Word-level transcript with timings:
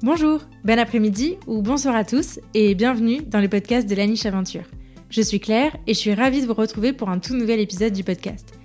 Bonjour, 0.00 0.42
bon 0.62 0.78
après-midi 0.78 1.38
ou 1.48 1.60
bonsoir 1.60 1.96
à 1.96 2.04
tous 2.04 2.38
et 2.54 2.76
bienvenue 2.76 3.20
dans 3.22 3.40
le 3.40 3.48
podcast 3.48 3.88
de 3.90 3.96
la 3.96 4.06
niche 4.06 4.26
aventure. 4.26 4.62
Je 5.10 5.20
suis 5.20 5.40
Claire 5.40 5.76
et 5.88 5.94
je 5.94 5.98
suis 5.98 6.14
ravie 6.14 6.40
de 6.40 6.46
vous 6.46 6.54
retrouver 6.54 6.92
pour 6.92 7.08
un 7.08 7.18
tout 7.18 7.34
nouvel 7.34 7.58
épisode 7.58 7.92
du 7.94 8.04
podcast. 8.04 8.60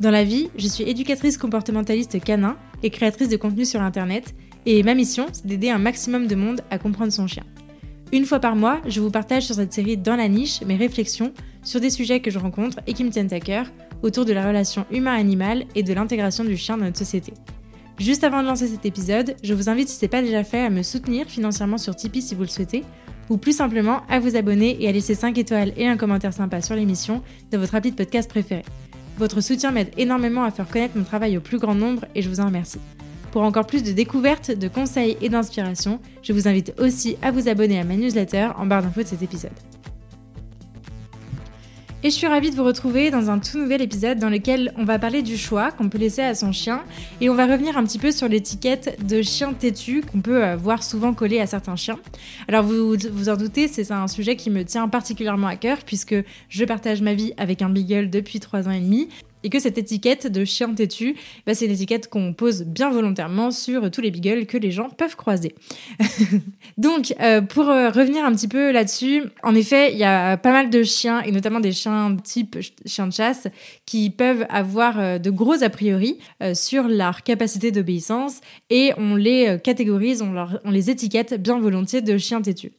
Dans 0.00 0.10
la 0.10 0.24
vie, 0.24 0.48
je 0.56 0.66
suis 0.66 0.84
éducatrice 0.84 1.36
comportementaliste 1.36 2.24
canin 2.24 2.56
et 2.82 2.88
créatrice 2.88 3.28
de 3.28 3.36
contenu 3.36 3.66
sur 3.66 3.82
internet 3.82 4.34
et 4.64 4.82
ma 4.82 4.94
mission, 4.94 5.26
c'est 5.30 5.44
d'aider 5.44 5.68
un 5.68 5.76
maximum 5.76 6.26
de 6.26 6.34
monde 6.34 6.62
à 6.70 6.78
comprendre 6.78 7.12
son 7.12 7.26
chien. 7.26 7.44
Une 8.10 8.24
fois 8.24 8.40
par 8.40 8.56
mois, 8.56 8.80
je 8.86 9.02
vous 9.02 9.10
partage 9.10 9.44
sur 9.44 9.56
cette 9.56 9.74
série 9.74 9.98
Dans 9.98 10.16
la 10.16 10.28
niche 10.28 10.62
mes 10.62 10.76
réflexions 10.76 11.34
sur 11.62 11.80
des 11.80 11.90
sujets 11.90 12.20
que 12.20 12.30
je 12.30 12.38
rencontre 12.38 12.78
et 12.86 12.94
qui 12.94 13.04
me 13.04 13.10
tiennent 13.10 13.34
à 13.34 13.40
cœur 13.40 13.66
autour 14.02 14.24
de 14.24 14.32
la 14.32 14.46
relation 14.46 14.86
humain-animal 14.90 15.66
et 15.74 15.82
de 15.82 15.92
l'intégration 15.92 16.44
du 16.44 16.56
chien 16.56 16.78
dans 16.78 16.86
notre 16.86 16.96
société. 16.96 17.34
Juste 17.98 18.22
avant 18.22 18.42
de 18.42 18.46
lancer 18.46 18.68
cet 18.68 18.86
épisode, 18.86 19.34
je 19.42 19.54
vous 19.54 19.68
invite 19.68 19.88
si 19.88 19.96
ce 19.96 20.04
n'est 20.04 20.08
pas 20.08 20.22
déjà 20.22 20.44
fait 20.44 20.60
à 20.60 20.70
me 20.70 20.82
soutenir 20.82 21.26
financièrement 21.26 21.78
sur 21.78 21.96
Tipeee 21.96 22.22
si 22.22 22.36
vous 22.36 22.42
le 22.42 22.48
souhaitez, 22.48 22.84
ou 23.28 23.38
plus 23.38 23.56
simplement 23.56 24.02
à 24.08 24.20
vous 24.20 24.36
abonner 24.36 24.76
et 24.80 24.88
à 24.88 24.92
laisser 24.92 25.14
5 25.14 25.36
étoiles 25.36 25.72
et 25.76 25.88
un 25.88 25.96
commentaire 25.96 26.32
sympa 26.32 26.62
sur 26.62 26.76
l'émission 26.76 27.22
de 27.50 27.58
votre 27.58 27.74
appli 27.74 27.90
de 27.90 27.96
podcast 27.96 28.30
préféré. 28.30 28.62
Votre 29.18 29.40
soutien 29.40 29.72
m'aide 29.72 29.90
énormément 29.96 30.44
à 30.44 30.52
faire 30.52 30.68
connaître 30.68 30.96
mon 30.96 31.02
travail 31.02 31.36
au 31.36 31.40
plus 31.40 31.58
grand 31.58 31.74
nombre 31.74 32.04
et 32.14 32.22
je 32.22 32.28
vous 32.28 32.38
en 32.38 32.46
remercie. 32.46 32.80
Pour 33.32 33.42
encore 33.42 33.66
plus 33.66 33.82
de 33.82 33.90
découvertes, 33.90 34.52
de 34.52 34.68
conseils 34.68 35.16
et 35.20 35.28
d'inspiration, 35.28 36.00
je 36.22 36.32
vous 36.32 36.46
invite 36.46 36.74
aussi 36.78 37.16
à 37.20 37.32
vous 37.32 37.48
abonner 37.48 37.80
à 37.80 37.84
ma 37.84 37.96
newsletter 37.96 38.50
en 38.56 38.66
barre 38.66 38.82
d'infos 38.82 39.02
de 39.02 39.08
cet 39.08 39.22
épisode. 39.22 39.50
Et 42.04 42.10
je 42.10 42.14
suis 42.14 42.28
ravie 42.28 42.52
de 42.52 42.54
vous 42.54 42.62
retrouver 42.62 43.10
dans 43.10 43.28
un 43.28 43.40
tout 43.40 43.58
nouvel 43.58 43.82
épisode 43.82 44.20
dans 44.20 44.30
lequel 44.30 44.72
on 44.76 44.84
va 44.84 45.00
parler 45.00 45.20
du 45.20 45.36
choix 45.36 45.72
qu'on 45.72 45.88
peut 45.88 45.98
laisser 45.98 46.22
à 46.22 46.36
son 46.36 46.52
chien 46.52 46.84
et 47.20 47.28
on 47.28 47.34
va 47.34 47.44
revenir 47.46 47.76
un 47.76 47.82
petit 47.82 47.98
peu 47.98 48.12
sur 48.12 48.28
l'étiquette 48.28 49.04
de 49.04 49.20
chien 49.20 49.52
têtu 49.52 50.02
qu'on 50.02 50.20
peut 50.20 50.44
euh, 50.44 50.54
voir 50.54 50.84
souvent 50.84 51.12
collée 51.12 51.40
à 51.40 51.48
certains 51.48 51.74
chiens. 51.74 51.98
Alors 52.46 52.62
vous 52.62 52.94
vous 53.10 53.28
en 53.28 53.36
doutez, 53.36 53.66
c'est 53.66 53.90
un 53.90 54.06
sujet 54.06 54.36
qui 54.36 54.48
me 54.48 54.64
tient 54.64 54.86
particulièrement 54.86 55.48
à 55.48 55.56
cœur 55.56 55.78
puisque 55.84 56.14
je 56.48 56.64
partage 56.64 57.02
ma 57.02 57.14
vie 57.14 57.32
avec 57.36 57.62
un 57.62 57.68
beagle 57.68 58.10
depuis 58.10 58.38
3 58.38 58.68
ans 58.68 58.72
et 58.72 58.80
demi 58.80 59.08
et 59.42 59.50
que 59.50 59.58
cette 59.58 59.78
étiquette 59.78 60.26
de 60.26 60.44
chien 60.44 60.72
têtu, 60.74 61.16
bah, 61.46 61.54
c'est 61.54 61.66
une 61.66 61.72
étiquette 61.72 62.08
qu'on 62.08 62.32
pose 62.32 62.62
bien 62.64 62.90
volontairement 62.90 63.50
sur 63.50 63.90
tous 63.90 64.00
les 64.00 64.10
beagles 64.10 64.46
que 64.46 64.56
les 64.56 64.70
gens 64.70 64.88
peuvent 64.90 65.16
croiser. 65.16 65.54
Donc, 66.78 67.14
euh, 67.20 67.40
pour 67.40 67.68
euh, 67.68 67.90
revenir 67.90 68.24
un 68.24 68.32
petit 68.32 68.48
peu 68.48 68.72
là-dessus, 68.72 69.22
en 69.42 69.54
effet, 69.54 69.92
il 69.92 69.98
y 69.98 70.04
a 70.04 70.36
pas 70.36 70.52
mal 70.52 70.70
de 70.70 70.82
chiens, 70.82 71.22
et 71.22 71.32
notamment 71.32 71.60
des 71.60 71.72
chiens 71.72 72.16
type 72.22 72.58
chien 72.86 73.06
de 73.06 73.12
chasse, 73.12 73.46
qui 73.86 74.10
peuvent 74.10 74.46
avoir 74.48 74.98
euh, 74.98 75.18
de 75.18 75.30
gros 75.30 75.62
a 75.62 75.68
priori 75.70 76.18
sur 76.54 76.88
leur 76.88 77.22
capacité 77.22 77.70
d'obéissance, 77.70 78.40
et 78.70 78.92
on 78.96 79.16
les 79.16 79.58
catégorise, 79.62 80.22
on 80.22 80.70
les 80.70 80.90
étiquette 80.90 81.40
bien 81.40 81.58
volontiers 81.58 82.00
de 82.00 82.16
chien 82.18 82.40
têtu. 82.40 82.72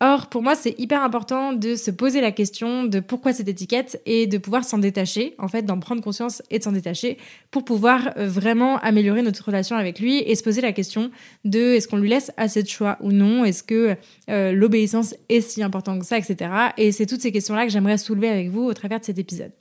Or, 0.00 0.26
pour 0.26 0.42
moi, 0.42 0.54
c'est 0.54 0.74
hyper 0.78 1.02
important 1.02 1.52
de 1.52 1.74
se 1.74 1.90
poser 1.90 2.20
la 2.20 2.32
question 2.32 2.84
de 2.84 3.00
pourquoi 3.00 3.32
cette 3.32 3.48
étiquette 3.48 4.00
et 4.06 4.26
de 4.26 4.38
pouvoir 4.38 4.64
s'en 4.64 4.78
détacher, 4.78 5.34
en 5.38 5.48
fait, 5.48 5.62
d'en 5.62 5.78
prendre 5.78 5.97
conscience 6.00 6.42
et 6.50 6.58
de 6.58 6.64
s'en 6.64 6.72
détacher 6.72 7.18
pour 7.50 7.64
pouvoir 7.64 8.12
euh, 8.16 8.28
vraiment 8.28 8.78
améliorer 8.78 9.22
notre 9.22 9.44
relation 9.44 9.76
avec 9.76 10.00
lui 10.00 10.18
et 10.18 10.34
se 10.34 10.42
poser 10.42 10.60
la 10.60 10.72
question 10.72 11.10
de 11.44 11.74
est-ce 11.74 11.88
qu'on 11.88 11.96
lui 11.96 12.08
laisse 12.08 12.32
assez 12.36 12.62
de 12.62 12.68
choix 12.68 12.96
ou 13.00 13.12
non, 13.12 13.44
est-ce 13.44 13.62
que 13.62 13.96
euh, 14.30 14.52
l'obéissance 14.52 15.14
est 15.28 15.40
si 15.40 15.62
importante 15.62 16.00
que 16.00 16.06
ça, 16.06 16.18
etc. 16.18 16.50
Et 16.76 16.92
c'est 16.92 17.06
toutes 17.06 17.22
ces 17.22 17.32
questions-là 17.32 17.64
que 17.64 17.72
j'aimerais 17.72 17.98
soulever 17.98 18.28
avec 18.28 18.48
vous 18.48 18.62
au 18.62 18.74
travers 18.74 19.00
de 19.00 19.04
cet 19.04 19.18
épisode. 19.18 19.52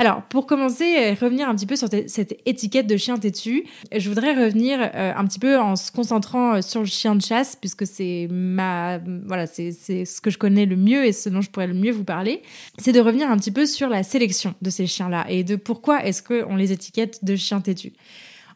Alors, 0.00 0.22
pour 0.22 0.46
commencer, 0.46 0.84
et 0.84 1.14
revenir 1.14 1.48
un 1.48 1.56
petit 1.56 1.66
peu 1.66 1.74
sur 1.74 1.88
cette 1.88 2.40
étiquette 2.46 2.86
de 2.86 2.96
chien 2.96 3.18
têtu, 3.18 3.64
je 3.94 4.08
voudrais 4.08 4.32
revenir 4.32 4.78
euh, 4.80 5.12
un 5.14 5.26
petit 5.26 5.40
peu 5.40 5.58
en 5.58 5.74
se 5.74 5.90
concentrant 5.90 6.54
euh, 6.54 6.62
sur 6.62 6.80
le 6.80 6.86
chien 6.86 7.16
de 7.16 7.20
chasse, 7.20 7.56
puisque 7.56 7.84
c'est 7.84 8.28
ma, 8.30 8.98
voilà, 9.26 9.48
c'est 9.48 9.72
ce 9.72 10.20
que 10.20 10.30
je 10.30 10.38
connais 10.38 10.66
le 10.66 10.76
mieux 10.76 11.04
et 11.04 11.12
ce 11.12 11.28
dont 11.28 11.40
je 11.40 11.50
pourrais 11.50 11.66
le 11.66 11.74
mieux 11.74 11.90
vous 11.90 12.04
parler. 12.04 12.42
C'est 12.78 12.92
de 12.92 13.00
revenir 13.00 13.28
un 13.28 13.36
petit 13.36 13.50
peu 13.50 13.66
sur 13.66 13.88
la 13.88 14.04
sélection 14.04 14.54
de 14.62 14.70
ces 14.70 14.86
chiens-là 14.86 15.26
et 15.28 15.42
de 15.42 15.56
pourquoi 15.56 16.04
est-ce 16.04 16.22
qu'on 16.22 16.54
les 16.54 16.70
étiquette 16.70 17.24
de 17.24 17.34
chiens 17.34 17.60
têtus. 17.60 17.92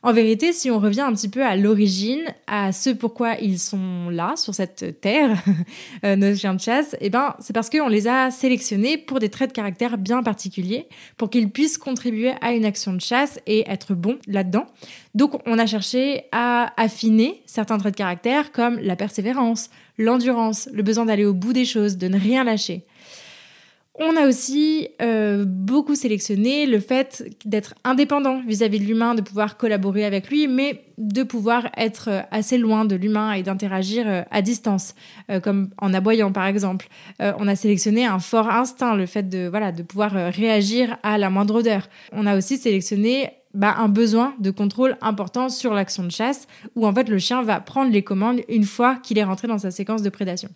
En 0.05 0.13
vérité, 0.13 0.53
si 0.53 0.69
on 0.69 0.81
revient 0.81 1.03
un 1.03 1.13
petit 1.13 1.29
peu 1.29 1.45
à 1.45 1.55
l'origine, 1.55 2.25
à 2.49 2.73
ce 2.73 2.91
pourquoi 2.91 3.37
ils 3.41 3.61
sont 3.61 4.09
là, 4.11 4.35
sur 4.37 4.53
cette 4.53 5.01
terre, 5.01 5.41
euh, 6.05 6.17
nos 6.17 6.35
chiens 6.35 6.55
de 6.55 6.61
chasse, 6.61 6.97
eh 7.01 7.09
ben, 7.09 7.37
c'est 7.39 7.53
parce 7.53 7.71
qu'on 7.71 7.87
les 7.87 8.09
a 8.09 8.33
sélectionnés 8.33 8.99
pour 8.99 9.21
des 9.21 9.29
traits 9.29 9.51
de 9.51 9.55
caractère 9.55 9.99
bien 9.99 10.25
particuliers, 10.25 10.89
pour 11.17 11.31
qu'ils 11.31 11.51
puissent 11.51 11.79
contribuer 11.79 12.33
à 12.41 12.53
une 12.53 12.65
action 12.65 12.93
de 12.93 13.01
chasse 13.01 13.39
et 13.47 13.71
être 13.71 13.95
bons 13.95 14.19
là-dedans. 14.27 14.67
Donc, 15.15 15.41
on 15.47 15.57
a 15.57 15.67
cherché 15.67 16.25
à 16.33 16.73
affiner 16.77 17.41
certains 17.47 17.79
traits 17.79 17.95
de 17.95 17.99
caractère 17.99 18.51
comme 18.51 18.81
la 18.81 18.97
persévérance, 18.97 19.71
l'endurance, 19.99 20.69
le 20.73 20.83
besoin 20.83 21.05
d'aller 21.05 21.27
au 21.27 21.35
bout 21.35 21.53
des 21.53 21.65
choses, 21.65 21.97
de 21.97 22.09
ne 22.09 22.19
rien 22.19 22.43
lâcher. 22.43 22.85
On 24.05 24.17
a 24.17 24.27
aussi 24.27 24.89
euh, 25.01 25.45
beaucoup 25.47 25.95
sélectionné 25.95 26.67
le 26.67 26.81
fait 26.81 27.25
d'être 27.45 27.75
indépendant 27.85 28.43
vis-à-vis 28.45 28.81
de 28.81 28.85
l'humain, 28.85 29.15
de 29.15 29.21
pouvoir 29.21 29.57
collaborer 29.57 30.05
avec 30.05 30.29
lui, 30.29 30.49
mais 30.49 30.85
de 30.99 31.23
pouvoir 31.23 31.69
être 31.77 32.09
euh, 32.09 32.21
assez 32.33 32.59
loin 32.59 32.85
de 32.85 32.97
l'humain 32.97 33.33
et 33.33 33.45
d'interagir 33.45 34.05
euh, 34.09 34.23
à 34.33 34.43
distance, 34.43 34.95
comme 35.43 35.71
en 35.79 35.95
aboyant 35.95 36.33
par 36.33 36.47
exemple. 36.47 36.89
on 37.21 37.47
a 37.47 37.55
sélectionné 37.55 38.05
un 38.05 38.19
fort 38.19 38.51
instinct, 38.51 38.97
le 38.97 39.07
fait 39.07 39.29
de, 39.29 39.49
voilà, 39.49 39.73
de 39.73 39.83
pouvoir 39.83 40.13
réagir 40.13 40.97
à 41.03 41.17
la 41.17 41.31
moindre 41.31 41.57
odeur. 41.57 41.89
On 42.13 42.27
a 42.27 42.37
aussi 42.37 42.59
sélectionné 42.59 43.31
bah, 43.55 43.75
un 43.79 43.89
besoin 43.89 44.35
de 44.41 44.51
contrôle 44.51 44.97
important 45.01 45.49
sur 45.49 45.75
l'action 45.75 46.03
de 46.03 46.11
chasse, 46.11 46.47
où 46.75 46.87
en 46.87 46.95
fait 46.95 47.09
le 47.09 47.19
chien 47.19 47.43
va 47.43 47.61
prendre 47.61 47.93
les 47.93 48.03
commandes 48.03 48.41
une 48.49 48.65
fois 48.65 48.97
qu'il 48.97 49.19
est 49.19 49.25
rentré 49.25 49.49
dans 49.49 49.59
sa 49.59 49.71
séquence 49.71 50.03
de 50.03 50.11
prédation. 50.11 50.49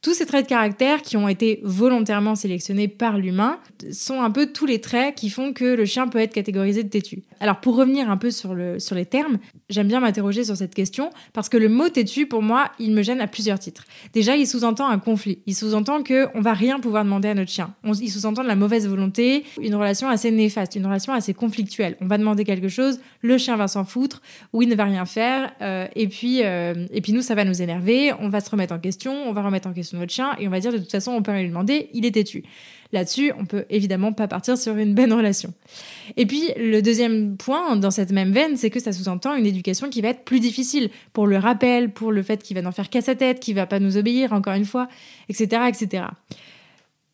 Tous 0.00 0.14
ces 0.14 0.26
traits 0.26 0.44
de 0.44 0.48
caractère 0.48 1.02
qui 1.02 1.16
ont 1.16 1.26
été 1.26 1.58
volontairement 1.64 2.36
sélectionnés 2.36 2.86
par 2.86 3.18
l'humain 3.18 3.58
sont 3.90 4.22
un 4.22 4.30
peu 4.30 4.46
tous 4.52 4.64
les 4.64 4.80
traits 4.80 5.16
qui 5.16 5.28
font 5.28 5.52
que 5.52 5.64
le 5.64 5.84
chien 5.86 6.06
peut 6.06 6.20
être 6.20 6.32
catégorisé 6.32 6.84
de 6.84 6.88
têtu. 6.88 7.24
Alors 7.40 7.58
pour 7.60 7.74
revenir 7.74 8.08
un 8.08 8.16
peu 8.16 8.30
sur, 8.30 8.54
le, 8.54 8.78
sur 8.78 8.94
les 8.94 9.06
termes, 9.06 9.38
j'aime 9.68 9.88
bien 9.88 9.98
m'interroger 9.98 10.44
sur 10.44 10.56
cette 10.56 10.72
question 10.72 11.10
parce 11.32 11.48
que 11.48 11.56
le 11.56 11.68
mot 11.68 11.88
têtu, 11.88 12.26
pour 12.26 12.42
moi, 12.42 12.70
il 12.78 12.92
me 12.92 13.02
gêne 13.02 13.20
à 13.20 13.26
plusieurs 13.26 13.58
titres. 13.58 13.86
Déjà, 14.12 14.36
il 14.36 14.46
sous-entend 14.46 14.88
un 14.88 15.00
conflit. 15.00 15.40
Il 15.46 15.56
sous-entend 15.56 16.04
qu'on 16.04 16.40
va 16.40 16.52
rien 16.52 16.78
pouvoir 16.78 17.02
demander 17.02 17.30
à 17.30 17.34
notre 17.34 17.50
chien. 17.50 17.74
il 17.84 18.08
sous-entend 18.08 18.44
de 18.44 18.48
la 18.48 18.56
mauvaise 18.56 18.86
volonté, 18.86 19.42
une 19.60 19.74
relation 19.74 20.08
assez 20.08 20.30
néfaste, 20.30 20.76
une 20.76 20.86
relation 20.86 21.12
assez 21.12 21.34
conflictuelle. 21.34 21.96
On 22.00 22.06
va 22.06 22.18
demander 22.18 22.44
quelque 22.44 22.68
chose, 22.68 23.00
le 23.22 23.36
chien 23.36 23.56
va 23.56 23.66
s'en 23.66 23.84
foutre, 23.84 24.22
ou 24.52 24.62
il 24.62 24.68
ne 24.68 24.76
va 24.76 24.84
rien 24.84 25.06
faire, 25.06 25.52
euh, 25.60 25.88
et, 25.96 26.06
puis, 26.06 26.44
euh, 26.44 26.86
et 26.92 27.00
puis 27.00 27.12
nous, 27.12 27.22
ça 27.22 27.34
va 27.34 27.44
nous 27.44 27.62
énerver, 27.62 28.12
on 28.20 28.28
va 28.28 28.40
se 28.40 28.48
remettre 28.48 28.74
en 28.74 28.78
question, 28.78 29.12
on 29.26 29.32
va 29.32 29.42
remettre 29.42 29.66
en 29.66 29.72
question 29.72 29.87
notre 29.96 30.12
chien 30.12 30.36
et 30.38 30.46
on 30.46 30.50
va 30.50 30.60
dire 30.60 30.72
de 30.72 30.78
toute 30.78 30.90
façon, 30.90 31.12
on 31.12 31.22
peut 31.22 31.32
rien 31.32 31.42
lui 31.42 31.48
demander, 31.48 31.90
il 31.92 32.06
est 32.06 32.12
têtu. 32.12 32.44
Là-dessus, 32.92 33.32
on 33.38 33.44
peut 33.44 33.66
évidemment 33.68 34.12
pas 34.14 34.28
partir 34.28 34.56
sur 34.56 34.76
une 34.76 34.94
bonne 34.94 35.12
relation. 35.12 35.52
Et 36.16 36.24
puis, 36.24 36.52
le 36.56 36.80
deuxième 36.80 37.36
point 37.36 37.76
dans 37.76 37.90
cette 37.90 38.12
même 38.12 38.32
veine, 38.32 38.56
c'est 38.56 38.70
que 38.70 38.80
ça 38.80 38.92
sous-entend 38.92 39.34
une 39.34 39.44
éducation 39.44 39.90
qui 39.90 40.00
va 40.00 40.08
être 40.08 40.24
plus 40.24 40.40
difficile 40.40 40.88
pour 41.12 41.26
le 41.26 41.36
rappel, 41.36 41.90
pour 41.90 42.12
le 42.12 42.22
fait 42.22 42.42
qu'il 42.42 42.56
va 42.56 42.62
n'en 42.62 42.72
faire 42.72 42.88
qu'à 42.88 43.02
sa 43.02 43.14
tête, 43.14 43.40
qu'il 43.40 43.54
va 43.54 43.66
pas 43.66 43.78
nous 43.78 43.98
obéir, 43.98 44.32
encore 44.32 44.54
une 44.54 44.64
fois, 44.64 44.88
etc., 45.28 45.62
etc. 45.68 46.04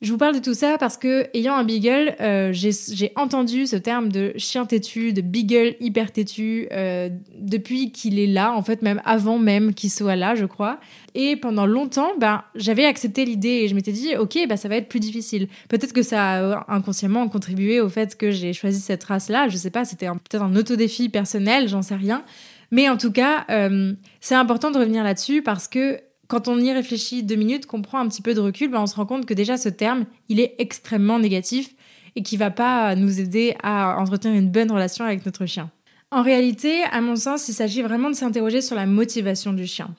Je 0.04 0.12
vous 0.12 0.18
parle 0.18 0.34
de 0.34 0.40
tout 0.40 0.52
ça 0.52 0.76
parce 0.78 0.98
que, 0.98 1.30
ayant 1.32 1.54
un 1.54 1.64
beagle, 1.64 2.14
euh, 2.20 2.52
j'ai 2.52 3.12
entendu 3.16 3.66
ce 3.66 3.76
terme 3.76 4.10
de 4.10 4.34
chien 4.36 4.66
têtu, 4.66 5.14
de 5.14 5.22
beagle 5.22 5.76
hyper 5.80 6.12
têtu, 6.12 6.68
euh, 6.72 7.08
depuis 7.38 7.90
qu'il 7.90 8.18
est 8.18 8.26
là, 8.26 8.52
en 8.52 8.60
fait, 8.60 8.82
même 8.82 9.00
avant 9.06 9.38
même 9.38 9.72
qu'il 9.72 9.90
soit 9.90 10.14
là, 10.14 10.34
je 10.34 10.44
crois. 10.44 10.78
Et 11.14 11.36
pendant 11.36 11.64
longtemps, 11.64 12.10
ben, 12.20 12.42
j'avais 12.54 12.84
accepté 12.84 13.24
l'idée 13.24 13.62
et 13.62 13.68
je 13.68 13.74
m'étais 13.74 13.92
dit, 13.92 14.14
ok, 14.14 14.40
ben, 14.46 14.58
ça 14.58 14.68
va 14.68 14.76
être 14.76 14.90
plus 14.90 15.00
difficile. 15.00 15.48
Peut-être 15.70 15.94
que 15.94 16.02
ça 16.02 16.52
a 16.52 16.66
inconsciemment 16.68 17.26
contribué 17.28 17.80
au 17.80 17.88
fait 17.88 18.14
que 18.14 18.30
j'ai 18.30 18.52
choisi 18.52 18.82
cette 18.82 19.04
race-là. 19.04 19.48
Je 19.48 19.56
sais 19.56 19.70
pas, 19.70 19.86
c'était 19.86 20.08
peut-être 20.08 20.42
un 20.42 20.54
autodéfi 20.54 21.08
personnel, 21.08 21.66
j'en 21.66 21.80
sais 21.80 21.96
rien. 21.96 22.24
Mais 22.70 22.90
en 22.90 22.98
tout 22.98 23.10
cas, 23.10 23.46
euh, 23.48 23.94
c'est 24.20 24.34
important 24.34 24.70
de 24.70 24.78
revenir 24.78 25.02
là-dessus 25.02 25.40
parce 25.40 25.66
que 25.66 25.98
quand 26.34 26.48
on 26.48 26.58
y 26.58 26.72
réfléchit 26.72 27.22
deux 27.22 27.36
minutes, 27.36 27.66
qu'on 27.66 27.80
prend 27.80 28.00
un 28.00 28.08
petit 28.08 28.20
peu 28.20 28.34
de 28.34 28.40
recul, 28.40 28.68
ben 28.68 28.80
on 28.80 28.88
se 28.88 28.96
rend 28.96 29.06
compte 29.06 29.24
que 29.24 29.34
déjà 29.34 29.56
ce 29.56 29.68
terme, 29.68 30.04
il 30.28 30.40
est 30.40 30.56
extrêmement 30.58 31.20
négatif 31.20 31.76
et 32.16 32.24
qui 32.24 32.36
va 32.36 32.50
pas 32.50 32.96
nous 32.96 33.20
aider 33.20 33.54
à 33.62 33.96
entretenir 34.00 34.36
une 34.36 34.50
bonne 34.50 34.72
relation 34.72 35.04
avec 35.04 35.24
notre 35.24 35.46
chien. 35.46 35.70
En 36.10 36.24
réalité, 36.24 36.82
à 36.90 37.00
mon 37.00 37.14
sens, 37.14 37.48
il 37.48 37.52
s'agit 37.52 37.82
vraiment 37.82 38.10
de 38.10 38.16
s'interroger 38.16 38.62
sur 38.62 38.74
la 38.74 38.84
motivation 38.84 39.52
du 39.52 39.64
chien, 39.64 39.94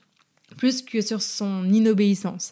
plus 0.58 0.82
que 0.82 1.00
sur 1.00 1.22
son 1.22 1.70
inobéissance. 1.70 2.52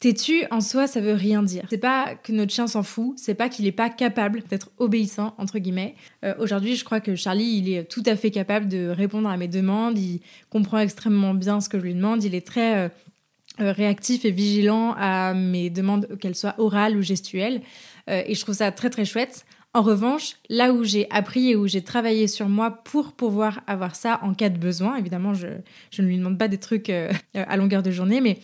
Têtu, 0.00 0.44
en 0.50 0.60
soi, 0.60 0.86
ça 0.86 1.00
veut 1.00 1.14
rien 1.14 1.42
dire. 1.42 1.64
C'est 1.70 1.78
pas 1.78 2.14
que 2.14 2.30
notre 2.30 2.52
chien 2.52 2.66
s'en 2.66 2.82
fout, 2.82 3.14
c'est 3.16 3.32
pas 3.32 3.48
qu'il 3.48 3.66
est 3.66 3.72
pas 3.72 3.88
capable 3.88 4.42
d'être 4.50 4.70
obéissant, 4.76 5.34
entre 5.38 5.58
guillemets. 5.58 5.94
Euh, 6.26 6.34
aujourd'hui, 6.38 6.76
je 6.76 6.84
crois 6.84 7.00
que 7.00 7.16
Charlie, 7.16 7.56
il 7.56 7.72
est 7.72 7.84
tout 7.84 8.02
à 8.04 8.14
fait 8.14 8.30
capable 8.30 8.68
de 8.68 8.88
répondre 8.88 9.30
à 9.30 9.38
mes 9.38 9.48
demandes, 9.48 9.98
il 9.98 10.20
comprend 10.50 10.78
extrêmement 10.78 11.32
bien 11.32 11.62
ce 11.62 11.70
que 11.70 11.78
je 11.78 11.84
lui 11.84 11.94
demande, 11.94 12.22
il 12.22 12.34
est 12.34 12.46
très 12.46 12.76
euh, 12.76 12.88
réactif 13.58 14.24
et 14.24 14.30
vigilant 14.30 14.94
à 14.98 15.34
mes 15.34 15.70
demandes, 15.70 16.08
qu'elles 16.20 16.34
soient 16.34 16.54
orales 16.58 16.96
ou 16.96 17.02
gestuelles. 17.02 17.62
et 18.08 18.34
je 18.34 18.40
trouve 18.40 18.54
ça 18.54 18.72
très 18.72 18.90
très 18.90 19.04
chouette. 19.04 19.44
En 19.76 19.82
revanche, 19.82 20.36
là 20.48 20.72
où 20.72 20.84
j'ai 20.84 21.10
appris 21.10 21.50
et 21.50 21.56
où 21.56 21.66
j'ai 21.66 21.82
travaillé 21.82 22.28
sur 22.28 22.48
moi 22.48 22.70
pour 22.70 23.12
pouvoir 23.12 23.60
avoir 23.66 23.96
ça 23.96 24.20
en 24.22 24.32
cas 24.32 24.48
de 24.48 24.56
besoin, 24.56 24.96
évidemment, 24.96 25.34
je, 25.34 25.48
ne 25.98 26.06
lui 26.06 26.16
demande 26.16 26.38
pas 26.38 26.46
des 26.46 26.58
trucs 26.58 26.88
euh, 26.90 27.12
à 27.34 27.56
longueur 27.56 27.82
de 27.82 27.90
journée, 27.90 28.20
mais 28.20 28.38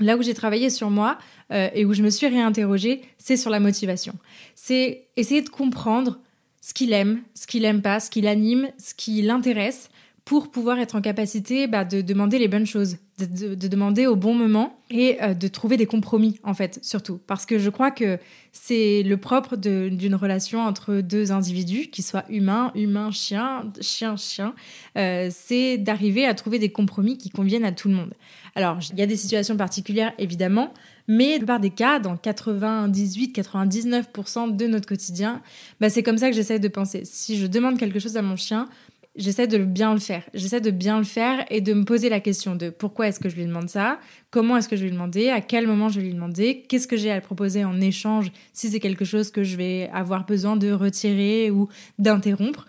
là 0.00 0.18
où 0.18 0.22
j'ai 0.22 0.34
travaillé 0.34 0.68
sur 0.68 0.90
moi 0.90 1.16
euh, 1.50 1.70
et 1.72 1.86
où 1.86 1.94
je 1.94 2.02
me 2.02 2.10
suis 2.10 2.26
réinterrogée, 2.26 3.00
c'est 3.16 3.38
sur 3.38 3.50
la 3.50 3.58
motivation. 3.58 4.14
C'est 4.54 5.04
essayer 5.16 5.40
de 5.40 5.48
comprendre 5.48 6.18
ce 6.60 6.74
qu'il 6.74 6.92
aime, 6.92 7.22
ce 7.32 7.46
qu'il 7.46 7.64
aime 7.64 7.80
pas, 7.80 7.98
ce 7.98 8.10
qui 8.10 8.20
l'anime, 8.20 8.68
ce 8.76 8.92
qui 8.92 9.22
l'intéresse, 9.22 9.88
pour 10.24 10.50
pouvoir 10.50 10.78
être 10.78 10.94
en 10.94 11.02
capacité 11.02 11.66
bah, 11.66 11.84
de 11.84 12.00
demander 12.00 12.38
les 12.38 12.48
bonnes 12.48 12.66
choses, 12.66 12.96
de, 13.18 13.54
demander 13.54 14.06
au 14.06 14.16
bon 14.16 14.34
moment 14.34 14.78
et 14.90 15.22
euh, 15.22 15.34
de 15.34 15.48
trouver 15.48 15.76
des 15.76 15.84
compromis, 15.84 16.40
en 16.42 16.54
fait, 16.54 16.78
surtout. 16.82 17.20
Parce 17.26 17.44
que 17.44 17.58
je 17.58 17.68
crois 17.68 17.90
que 17.90 18.18
c'est 18.50 19.02
le 19.02 19.18
propre 19.18 19.56
d'une 19.56 20.14
relation 20.14 20.60
entre 20.60 21.02
deux 21.02 21.30
individus, 21.30 21.88
qui 21.88 22.02
soient 22.02 22.24
humains, 22.30 22.72
humains, 22.74 23.10
chiens, 23.10 23.70
chien, 23.82 24.16
chien, 24.16 24.54
euh, 24.96 25.28
c'est 25.30 25.76
d'arriver 25.76 26.24
à 26.24 26.32
trouver 26.32 26.58
des 26.58 26.70
compromis 26.70 27.18
qui 27.18 27.28
conviennent 27.28 27.66
à 27.66 27.72
tout 27.72 27.88
le 27.88 27.94
monde. 27.94 28.14
Alors, 28.54 28.78
il 28.92 28.98
y 28.98 29.02
a 29.02 29.06
des 29.06 29.16
situations 29.16 29.58
particulières, 29.58 30.14
évidemment, 30.18 30.72
mais 31.06 31.38
par 31.38 31.60
des 31.60 31.68
cas, 31.70 31.98
dans 31.98 32.14
98-99% 32.14 34.56
de 34.56 34.66
notre 34.66 34.86
quotidien, 34.86 35.42
bah, 35.80 35.90
c'est 35.90 36.02
comme 36.02 36.18
ça 36.18 36.30
que 36.30 36.36
j'essaie 36.36 36.58
de 36.58 36.68
penser. 36.68 37.02
Si 37.04 37.36
je 37.36 37.46
demande 37.46 37.78
quelque 37.78 37.98
chose 37.98 38.16
à 38.16 38.22
mon 38.22 38.36
chien, 38.36 38.70
j'essaie 39.16 39.46
de 39.46 39.58
bien 39.58 39.94
le 39.94 40.00
faire. 40.00 40.22
J'essaie 40.34 40.60
de 40.60 40.70
bien 40.70 40.98
le 40.98 41.04
faire 41.04 41.44
et 41.50 41.60
de 41.60 41.72
me 41.72 41.84
poser 41.84 42.08
la 42.08 42.20
question 42.20 42.56
de 42.56 42.70
pourquoi 42.70 43.08
est-ce 43.08 43.20
que 43.20 43.28
je 43.28 43.36
lui 43.36 43.46
demande 43.46 43.68
ça, 43.68 44.00
comment 44.30 44.56
est-ce 44.56 44.68
que 44.68 44.76
je 44.76 44.82
vais 44.82 44.88
lui 44.88 44.94
demander, 44.94 45.30
à 45.30 45.40
quel 45.40 45.66
moment 45.66 45.88
je 45.88 46.00
vais 46.00 46.06
lui 46.06 46.14
demander, 46.14 46.64
qu'est-ce 46.68 46.88
que 46.88 46.96
j'ai 46.96 47.10
à 47.10 47.20
proposer 47.20 47.64
en 47.64 47.80
échange 47.80 48.32
si 48.52 48.70
c'est 48.70 48.80
quelque 48.80 49.04
chose 49.04 49.30
que 49.30 49.44
je 49.44 49.56
vais 49.56 49.88
avoir 49.92 50.26
besoin 50.26 50.56
de 50.56 50.72
retirer 50.72 51.50
ou 51.50 51.68
d'interrompre. 51.98 52.66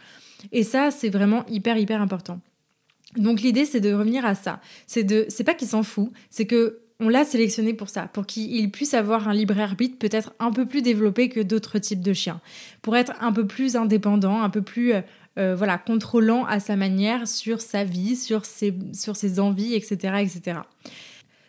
Et 0.52 0.64
ça, 0.64 0.92
c'est 0.92 1.10
vraiment 1.10 1.46
hyper, 1.48 1.78
hyper 1.78 2.02
important. 2.02 2.40
Donc 3.18 3.42
l'idée, 3.42 3.66
c'est 3.66 3.80
de 3.80 3.94
revenir 3.94 4.26
à 4.26 4.36
ça. 4.36 4.60
C'est 4.88 5.04
de, 5.04 5.26
c'est 5.30 5.44
pas 5.44 5.54
qu'il 5.54 5.68
s'en 5.68 5.84
fout, 5.84 6.12
c'est 6.30 6.46
que 6.46 6.82
on 7.02 7.10
l'a 7.10 7.26
sélectionné 7.26 7.74
pour 7.74 7.90
ça, 7.90 8.04
pour 8.04 8.26
qu'il 8.26 8.72
puisse 8.72 8.94
avoir 8.94 9.28
un 9.28 9.34
libre 9.34 9.60
arbitre 9.60 9.98
peut-être 9.98 10.34
un 10.40 10.52
peu 10.52 10.66
plus 10.66 10.82
développé 10.82 11.28
que 11.28 11.42
d'autres 11.42 11.78
types 11.78 12.02
de 12.02 12.14
chiens, 12.14 12.40
pour 12.82 12.96
être 12.96 13.12
un 13.20 13.34
peu 13.34 13.46
plus 13.46 13.76
indépendant, 13.76 14.42
un 14.42 14.50
peu 14.50 14.62
plus 14.62 14.94
euh, 15.38 15.56
voilà, 15.56 15.78
contrôlant 15.78 16.46
à 16.46 16.60
sa 16.60 16.76
manière 16.76 17.28
sur 17.28 17.60
sa 17.60 17.84
vie, 17.84 18.16
sur 18.16 18.46
ses, 18.46 18.74
sur 18.94 19.16
ses 19.16 19.40
envies, 19.40 19.74
etc., 19.74 20.16
etc. 20.22 20.60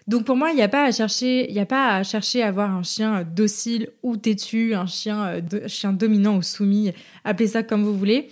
Donc 0.08 0.24
pour 0.24 0.36
moi, 0.36 0.50
il 0.50 0.56
n'y 0.56 0.62
a 0.62 0.68
pas 0.68 0.84
à 0.84 0.92
chercher, 0.92 1.50
il 1.50 1.58
a 1.58 1.66
pas 1.66 1.94
à 1.94 2.02
chercher 2.02 2.42
à 2.42 2.48
avoir 2.48 2.70
un 2.70 2.82
chien 2.82 3.24
docile 3.24 3.90
ou 4.02 4.16
têtu, 4.16 4.74
un 4.74 4.86
chien, 4.86 5.26
euh, 5.26 5.68
chien 5.68 5.92
dominant 5.92 6.36
ou 6.36 6.42
soumis, 6.42 6.92
appelez 7.24 7.48
ça 7.48 7.62
comme 7.62 7.84
vous 7.84 7.96
voulez. 7.96 8.28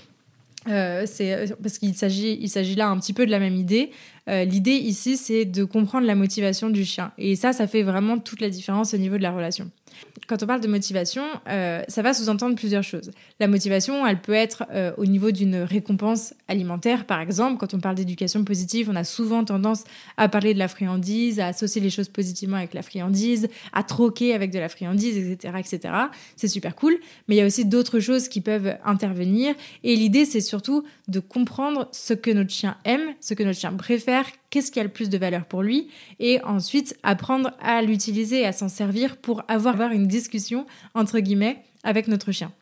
Euh, 0.66 1.04
c'est 1.06 1.52
parce 1.62 1.78
qu'il 1.78 1.94
s'agit, 1.94 2.38
il 2.40 2.48
s'agit 2.48 2.74
là 2.74 2.88
un 2.88 2.98
petit 2.98 3.12
peu 3.12 3.26
de 3.26 3.30
la 3.30 3.38
même 3.38 3.56
idée. 3.56 3.90
L'idée 4.26 4.72
ici, 4.72 5.18
c'est 5.18 5.44
de 5.44 5.64
comprendre 5.64 6.06
la 6.06 6.14
motivation 6.14 6.70
du 6.70 6.86
chien, 6.86 7.12
et 7.18 7.36
ça, 7.36 7.52
ça 7.52 7.66
fait 7.66 7.82
vraiment 7.82 8.18
toute 8.18 8.40
la 8.40 8.48
différence 8.48 8.94
au 8.94 8.96
niveau 8.96 9.18
de 9.18 9.22
la 9.22 9.32
relation 9.32 9.70
quand 10.26 10.42
on 10.42 10.46
parle 10.46 10.60
de 10.60 10.68
motivation, 10.68 11.24
euh, 11.48 11.82
ça 11.88 12.02
va 12.02 12.14
sous-entendre 12.14 12.56
plusieurs 12.56 12.82
choses. 12.82 13.10
La 13.40 13.48
motivation, 13.48 14.06
elle 14.06 14.20
peut 14.20 14.32
être 14.32 14.64
euh, 14.70 14.92
au 14.96 15.06
niveau 15.06 15.30
d'une 15.30 15.56
récompense 15.56 16.34
alimentaire, 16.48 17.06
par 17.06 17.20
exemple. 17.20 17.58
Quand 17.58 17.74
on 17.74 17.80
parle 17.80 17.94
d'éducation 17.94 18.44
positive, 18.44 18.88
on 18.90 18.96
a 18.96 19.04
souvent 19.04 19.44
tendance 19.44 19.84
à 20.16 20.28
parler 20.28 20.54
de 20.54 20.58
la 20.58 20.68
friandise, 20.68 21.40
à 21.40 21.48
associer 21.48 21.80
les 21.80 21.90
choses 21.90 22.08
positivement 22.08 22.56
avec 22.56 22.74
la 22.74 22.82
friandise, 22.82 23.48
à 23.72 23.82
troquer 23.82 24.34
avec 24.34 24.50
de 24.50 24.58
la 24.58 24.68
friandise, 24.68 25.16
etc., 25.16 25.54
etc. 25.58 25.94
C'est 26.36 26.48
super 26.48 26.74
cool. 26.74 26.96
Mais 27.28 27.36
il 27.36 27.38
y 27.38 27.42
a 27.42 27.46
aussi 27.46 27.64
d'autres 27.64 28.00
choses 28.00 28.28
qui 28.28 28.40
peuvent 28.40 28.76
intervenir. 28.84 29.54
Et 29.82 29.96
l'idée, 29.96 30.24
c'est 30.24 30.40
surtout 30.40 30.84
de 31.08 31.20
comprendre 31.20 31.88
ce 31.92 32.14
que 32.14 32.30
notre 32.30 32.50
chien 32.50 32.76
aime, 32.84 33.14
ce 33.20 33.34
que 33.34 33.42
notre 33.42 33.58
chien 33.58 33.72
préfère, 33.72 34.24
qu'est-ce 34.54 34.70
qui 34.70 34.78
a 34.78 34.84
le 34.84 34.88
plus 34.88 35.10
de 35.10 35.18
valeur 35.18 35.46
pour 35.46 35.64
lui, 35.64 35.88
et 36.20 36.40
ensuite 36.44 36.96
apprendre 37.02 37.50
à 37.60 37.82
l'utiliser, 37.82 38.46
à 38.46 38.52
s'en 38.52 38.68
servir 38.68 39.16
pour 39.16 39.42
avoir 39.48 39.90
une 39.90 40.06
discussion, 40.06 40.64
entre 40.94 41.18
guillemets, 41.18 41.64
avec 41.82 42.06
notre 42.06 42.30
chien. 42.30 42.52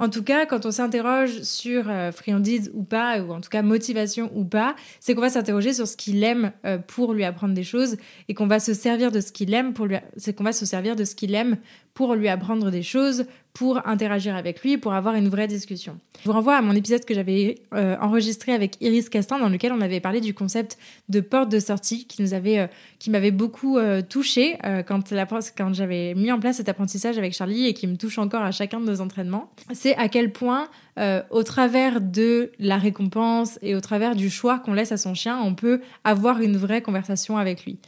En 0.00 0.08
tout 0.08 0.24
cas, 0.24 0.44
quand 0.44 0.66
on 0.66 0.72
s'interroge 0.72 1.42
sur 1.42 1.88
euh, 1.88 2.10
friandise 2.10 2.72
ou 2.74 2.82
pas, 2.82 3.20
ou 3.20 3.30
en 3.30 3.40
tout 3.40 3.48
cas 3.48 3.62
motivation 3.62 4.28
ou 4.34 4.44
pas, 4.44 4.74
c'est 4.98 5.14
qu'on 5.14 5.20
va 5.20 5.30
s'interroger 5.30 5.72
sur 5.72 5.86
ce 5.86 5.96
qu'il 5.96 6.24
aime 6.24 6.50
euh, 6.66 6.78
pour 6.78 7.14
lui 7.14 7.22
apprendre 7.22 7.54
des 7.54 7.62
choses 7.62 7.96
et 8.26 8.34
qu'on 8.34 8.48
va 8.48 8.58
se 8.58 8.74
servir 8.74 9.12
de 9.12 9.20
ce 9.20 9.30
qu'il 9.30 9.54
aime 9.54 9.72
pour 9.72 9.86
lui, 9.86 9.98
c'est 10.16 10.34
qu'on 10.34 10.42
va 10.42 10.52
se 10.52 10.66
servir 10.66 10.96
de 10.96 11.04
ce 11.04 11.14
qu'il 11.14 11.32
aime 11.32 11.58
pour 11.94 12.14
lui 12.16 12.28
apprendre 12.28 12.70
des 12.70 12.82
choses, 12.82 13.24
pour 13.52 13.86
interagir 13.86 14.34
avec 14.34 14.62
lui, 14.62 14.78
pour 14.78 14.94
avoir 14.94 15.14
une 15.14 15.28
vraie 15.28 15.46
discussion. 15.46 15.98
Je 16.20 16.24
vous 16.24 16.32
renvoie 16.32 16.56
à 16.56 16.60
mon 16.60 16.72
épisode 16.72 17.04
que 17.04 17.14
j'avais 17.14 17.60
euh, 17.72 17.96
enregistré 18.00 18.52
avec 18.52 18.76
Iris 18.80 19.08
Castin, 19.08 19.38
dans 19.38 19.48
lequel 19.48 19.72
on 19.72 19.80
avait 19.80 20.00
parlé 20.00 20.20
du 20.20 20.34
concept 20.34 20.76
de 21.08 21.20
porte 21.20 21.50
de 21.50 21.60
sortie, 21.60 22.06
qui 22.06 22.20
nous 22.20 22.34
avait, 22.34 22.58
euh, 22.58 22.66
qui 22.98 23.10
m'avait 23.10 23.30
beaucoup 23.30 23.78
euh, 23.78 24.02
touché 24.02 24.58
quand, 24.86 25.14
quand 25.56 25.72
j'avais 25.72 26.14
mis 26.14 26.32
en 26.32 26.40
place 26.40 26.56
cet 26.56 26.68
apprentissage 26.68 27.16
avec 27.16 27.32
Charlie 27.32 27.66
et 27.66 27.74
qui 27.74 27.86
me 27.86 27.96
touche 27.96 28.18
encore 28.18 28.42
à 28.42 28.50
chacun 28.50 28.80
de 28.80 28.86
nos 28.86 29.00
entraînements. 29.00 29.50
C'est 29.72 29.94
à 29.96 30.08
quel 30.08 30.32
point 30.32 30.68
euh, 30.96 31.22
au 31.30 31.42
travers 31.42 32.00
de 32.00 32.52
la 32.60 32.78
récompense 32.78 33.58
et 33.62 33.74
au 33.74 33.80
travers 33.80 34.14
du 34.14 34.30
choix 34.30 34.60
qu'on 34.60 34.74
laisse 34.74 34.92
à 34.92 34.96
son 34.96 35.12
chien, 35.14 35.40
on 35.42 35.54
peut 35.54 35.80
avoir 36.04 36.40
une 36.40 36.56
vraie 36.56 36.82
conversation 36.82 37.36
avec 37.36 37.64
lui. 37.64 37.78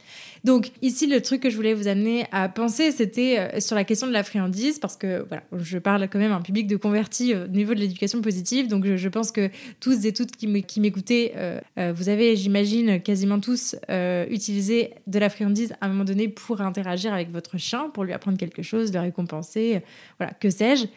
Donc 0.43 0.71
ici, 0.81 1.07
le 1.07 1.21
truc 1.21 1.41
que 1.41 1.49
je 1.49 1.55
voulais 1.55 1.73
vous 1.73 1.87
amener 1.87 2.25
à 2.33 2.49
penser, 2.49 2.91
c'était 2.91 3.39
euh, 3.39 3.59
sur 3.61 3.77
la 3.77 3.85
question 3.85 4.07
de 4.07 4.11
la 4.11 4.23
friandise, 4.23 4.79
parce 4.79 4.97
que 4.97 5.25
voilà, 5.29 5.43
je 5.57 5.77
parle 5.77 6.09
quand 6.09 6.19
même 6.19 6.33
à 6.33 6.35
un 6.35 6.41
public 6.41 6.67
de 6.67 6.75
convertis 6.75 7.33
au 7.33 7.47
niveau 7.47 7.73
de 7.73 7.79
l'éducation 7.79 8.21
positive, 8.21 8.67
donc 8.67 8.85
je, 8.85 9.09
pense 9.09 9.31
que 9.31 9.49
tous 9.79 10.05
et 10.05 10.11
toutes 10.11 10.35
qui 10.35 10.47
m'écoutez, 10.79 11.31
euh, 11.37 11.61
vous 11.95 12.09
avez, 12.09 12.35
j'imagine, 12.35 13.01
quasiment 13.01 13.39
tous 13.39 13.75
utilisé 14.29 14.95
de 15.07 15.19
la 15.19 15.29
friandise 15.29 15.73
à 15.79 15.85
un 15.85 15.89
moment 15.89 16.03
donné 16.03 16.27
pour 16.27 16.59
interagir 16.59 17.13
avec 17.13 17.31
votre 17.31 17.57
chien, 17.57 17.89
pour 17.93 18.03
lui 18.03 18.11
apprendre 18.11 18.37
quelque 18.37 18.63
chose, 18.63 18.91
le 18.91 18.99
récompenser, 18.99 19.81
voilà, 20.19 20.33
que 20.33 20.49
sais-je. 20.49 20.87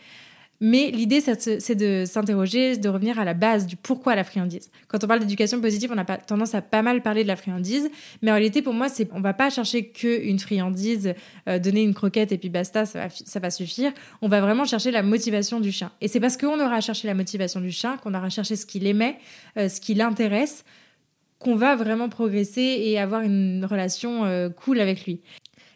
Mais 0.63 0.91
l'idée, 0.91 1.21
c'est 1.21 1.75
de 1.75 2.05
s'interroger, 2.07 2.77
de 2.77 2.89
revenir 2.91 3.19
à 3.19 3.25
la 3.25 3.33
base 3.33 3.67
du 3.67 3.77
pourquoi 3.77 4.15
la 4.15 4.25
friandise. 4.25 4.71
Quand 4.89 5.03
on 5.03 5.07
parle 5.07 5.21
d'éducation 5.21 5.59
positive, 5.59 5.91
on 5.95 5.99
a 5.99 6.05
tendance 6.05 6.55
à 6.55 6.61
pas 6.61 6.83
mal 6.83 7.01
parler 7.03 7.23
de 7.23 7.29
la 7.29 7.37
friandise, 7.37 7.91
mais 8.21 8.31
en 8.31 8.35
réalité, 8.35 8.61
pour 8.61 8.75
moi, 8.75 8.91
c'est 8.91 9.09
on 9.13 9.21
va 9.21 9.33
pas 9.33 9.49
chercher 9.49 9.89
qu'une 9.89 10.39
friandise, 10.39 11.15
euh, 11.49 11.59
donner 11.59 11.83
une 11.83 11.95
croquette 11.95 12.33
et 12.33 12.39
puis 12.39 12.51
basta, 12.51 12.85
ça 12.85 13.07
va, 13.07 13.09
ça 13.09 13.41
va 13.41 13.51
suffire. 13.51 13.93
On 14.21 14.29
va 14.29 14.43
vraiment 14.43 14.67
chercher 14.67 14.91
la 14.91 15.03
motivation 15.03 15.61
du 15.61 15.73
chien. 15.73 15.91
Et 16.03 16.09
c'est 16.09 16.21
parce 16.21 16.37
qu'on 16.37 16.61
aura 16.61 16.83
cherché 16.83 17.09
la 17.09 17.15
motivation 17.15 17.61
du 17.61 17.71
chien, 17.71 17.97
qu'on 17.97 18.13
aura 18.13 18.29
cherché 18.29 18.55
ce 18.55 18.67
qu'il 18.67 18.87
aimait, 18.87 19.17
euh, 19.57 19.71
ce 19.71 19.81
qui 19.81 19.95
l'intéresse, 19.95 20.65
qu'on 21.39 21.57
va 21.57 21.75
vraiment 21.75 22.11
progresser 22.11 22.61
et 22.61 22.99
avoir 22.99 23.23
une 23.23 23.65
relation 23.65 24.27
euh, 24.27 24.51
cool 24.51 24.79
avec 24.79 25.07
lui. 25.07 25.21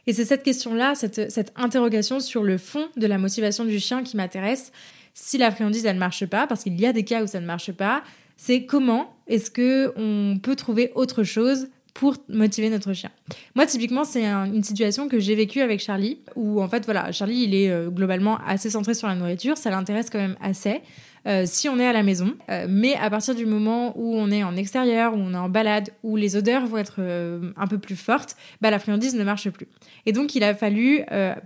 Et 0.07 0.13
c'est 0.13 0.25
cette 0.25 0.43
question-là, 0.43 0.95
cette, 0.95 1.53
interrogation 1.57 2.21
sur 2.21 2.43
le 2.43 2.59
fond 2.59 2.87
de 2.97 3.07
la 3.07 3.19
motivation 3.19 3.65
du 3.65 3.79
chien 3.79 4.03
qui 4.03 4.17
m'intéresse. 4.17 4.73
Si 5.15 5.39
la 5.39 5.51
friandise, 5.51 5.87
elle 5.87 5.95
ne 5.95 6.01
marche 6.01 6.27
pas, 6.27 6.47
parce 6.47 6.63
qu'il 6.63 6.79
y 6.81 6.87
a 6.87 6.93
des 6.93 7.05
cas 7.05 7.23
où 7.23 7.27
ça 7.27 7.41
ne 7.41 7.47
marche 7.47 7.73
pas, 7.73 8.03
c'est 8.37 8.65
comment 8.65 9.15
est-ce 9.27 9.51
que 9.51 9.93
on 9.97 10.39
peut 10.39 10.57
trouver 10.57 10.91
autre 10.95 11.23
chose 11.23 11.69
pour 11.95 12.17
motiver 12.29 12.69
notre 12.69 12.93
chien? 12.93 13.11
Moi, 13.55 13.67
typiquement, 13.67 14.05
c'est 14.05 14.25
une 14.25 14.65
situation 14.65 15.09
que 15.09 15.21
j'ai 15.21 15.37
vécue 15.37 15.61
avec 15.61 15.81
Charlie, 15.81 16.19
où 16.35 16.61
en 16.61 16.69
fait, 16.69 16.85
voilà, 16.85 17.13
Charlie, 17.13 17.45
il 17.45 17.55
est 17.55 17.71
euh, 17.71 17.89
globalement 17.89 18.39
assez 18.47 18.71
centré 18.71 18.95
sur 18.95 19.07
la 19.07 19.15
nourriture, 19.15 19.57
ça 19.57 19.71
l'intéresse 19.71 20.11
quand 20.11 20.19
même 20.19 20.37
assez. 20.43 20.83
Euh, 21.27 21.45
si 21.47 21.69
on 21.69 21.79
est 21.79 21.87
à 21.87 21.93
la 21.93 22.03
maison. 22.03 22.35
Euh, 22.51 22.67
mais 22.69 22.95
à 22.97 23.09
partir 23.09 23.35
du 23.35 23.47
moment 23.47 23.95
où 23.97 24.17
on 24.17 24.31
est 24.31 24.45
en 24.45 24.57
extérieur, 24.57 25.15
où 25.15 25.19
on 25.19 25.33
est 25.33 25.39
en 25.39 25.49
balade, 25.49 25.91
où 26.03 26.17
les 26.17 26.37
odeurs 26.37 26.67
vont 26.67 26.77
être 26.77 26.97
euh, 26.99 27.53
un 27.57 27.67
peu 27.67 27.79
plus 27.79 27.97
fortes, 27.97 28.37
bah, 28.61 28.71
la 28.71 28.79
friandise 28.79 29.15
ne 29.15 29.25
marche 29.25 29.49
plus. 29.51 29.67
Et 30.07 30.13
donc 30.13 30.35
il 30.35 30.45
a 30.45 30.55
fallu, 30.55 31.03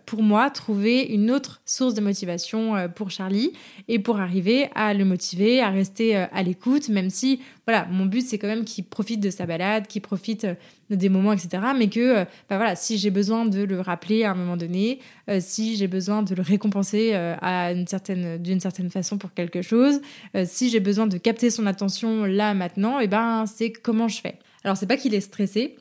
pour 0.06 0.22
moi, 0.22 0.50
trouver 0.50 1.02
une 1.02 1.30
autre 1.30 1.60
source 1.64 1.94
de 1.94 2.00
motivation 2.00 2.88
pour 2.94 3.10
Charlie 3.10 3.52
et 3.86 3.98
pour 3.98 4.18
arriver 4.20 4.68
à 4.74 4.94
le 4.94 5.04
motiver, 5.04 5.60
à 5.60 5.70
rester 5.70 6.16
à 6.16 6.42
l'écoute, 6.42 6.88
même 6.88 7.10
si, 7.10 7.40
voilà, 7.68 7.86
mon 7.90 8.06
but 8.06 8.22
c'est 8.22 8.38
quand 8.38 8.48
même 8.48 8.64
qu'il 8.64 8.84
profite 8.84 9.20
de 9.20 9.30
sa 9.30 9.44
balade, 9.46 9.86
qu'il 9.86 10.02
profite 10.02 10.46
des 10.90 11.10
moments, 11.10 11.34
etc. 11.34 11.62
Mais 11.76 11.88
que, 11.88 12.24
bah 12.48 12.56
voilà, 12.56 12.74
si 12.74 12.96
j'ai 12.96 13.10
besoin 13.10 13.44
de 13.44 13.62
le 13.62 13.80
rappeler 13.80 14.24
à 14.24 14.30
un 14.30 14.34
moment 14.34 14.56
donné, 14.56 15.00
si 15.38 15.76
j'ai 15.76 15.86
besoin 15.86 16.22
de 16.22 16.34
le 16.34 16.42
récompenser 16.42 17.12
d'une 18.40 18.60
certaine 18.60 18.90
façon 18.90 19.18
pour 19.18 19.34
quelque 19.34 19.62
chose. 19.62 20.00
Euh, 20.34 20.44
si 20.46 20.70
j'ai 20.70 20.80
besoin 20.80 21.06
de 21.06 21.18
capter 21.18 21.50
son 21.50 21.66
attention 21.66 22.24
là 22.24 22.54
maintenant, 22.54 23.00
et 23.00 23.04
eh 23.04 23.06
ben 23.06 23.44
c'est 23.46 23.72
comment 23.72 24.08
je 24.08 24.20
fais. 24.20 24.38
Alors 24.64 24.76
c'est 24.76 24.86
pas 24.86 24.96
qu'il 24.96 25.14
est 25.14 25.20
stressé. 25.20 25.76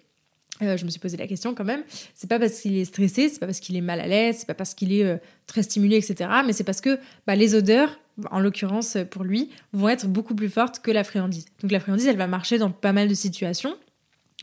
Euh, 0.61 0.77
je 0.77 0.85
me 0.85 0.89
suis 0.89 0.99
posé 0.99 1.17
la 1.17 1.27
question 1.27 1.53
quand 1.53 1.63
même. 1.63 1.83
C'est 2.15 2.29
pas 2.29 2.39
parce 2.39 2.59
qu'il 2.59 2.77
est 2.77 2.85
stressé, 2.85 3.29
c'est 3.29 3.39
pas 3.39 3.45
parce 3.45 3.59
qu'il 3.59 3.75
est 3.75 3.81
mal 3.81 3.99
à 3.99 4.07
l'aise, 4.07 4.37
c'est 4.39 4.47
pas 4.47 4.53
parce 4.53 4.73
qu'il 4.73 4.91
est 4.91 5.03
euh, 5.03 5.17
très 5.45 5.63
stimulé, 5.63 5.97
etc. 5.97 6.29
Mais 6.45 6.53
c'est 6.53 6.63
parce 6.63 6.81
que 6.81 6.99
bah, 7.27 7.35
les 7.35 7.55
odeurs, 7.55 7.99
en 8.31 8.39
l'occurrence 8.39 8.97
pour 9.11 9.23
lui, 9.23 9.49
vont 9.73 9.89
être 9.89 10.07
beaucoup 10.07 10.33
plus 10.33 10.49
fortes 10.49 10.79
que 10.79 10.91
la 10.91 11.03
friandise. 11.03 11.45
Donc 11.61 11.71
la 11.71 11.79
friandise, 11.79 12.07
elle 12.07 12.17
va 12.17 12.27
marcher 12.27 12.57
dans 12.57 12.71
pas 12.71 12.93
mal 12.93 13.07
de 13.07 13.13
situations. 13.13 13.77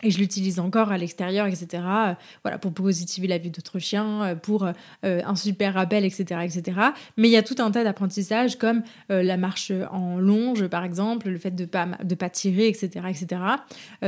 Et 0.03 0.11
je 0.11 0.19
l'utilise 0.19 0.59
encore 0.59 0.91
à 0.91 0.99
l'extérieur, 0.99 1.47
etc. 1.47 1.67
Euh, 1.75 2.15
voilà, 2.43 2.59
pour 2.59 2.73
positiver 2.73 3.29
la 3.29 3.39
vie 3.39 3.51
d'autres 3.51 3.79
chiens, 3.79 4.25
euh, 4.25 4.35
pour 4.35 4.65
euh, 4.65 4.73
un 5.03 5.37
super 5.37 5.75
rappel, 5.75 6.05
etc., 6.05 6.41
etc. 6.43 6.79
Mais 7.17 7.29
il 7.29 7.31
y 7.31 7.37
a 7.37 7.45
tout 7.45 7.55
un 7.59 7.71
tas 7.71 7.85
d'apprentissages 7.85 8.59
comme 8.59 8.83
la 9.09 9.37
marche 9.37 9.73
en 9.91 10.19
longe, 10.19 10.67
par 10.67 10.85
exemple, 10.85 11.29
le 11.29 11.39
fait 11.39 11.53
de 11.53 11.65
pas 11.65 11.87
de 12.03 12.15
pas 12.15 12.29
tirer, 12.29 12.69
etc., 12.69 13.07
etc. 13.09 13.41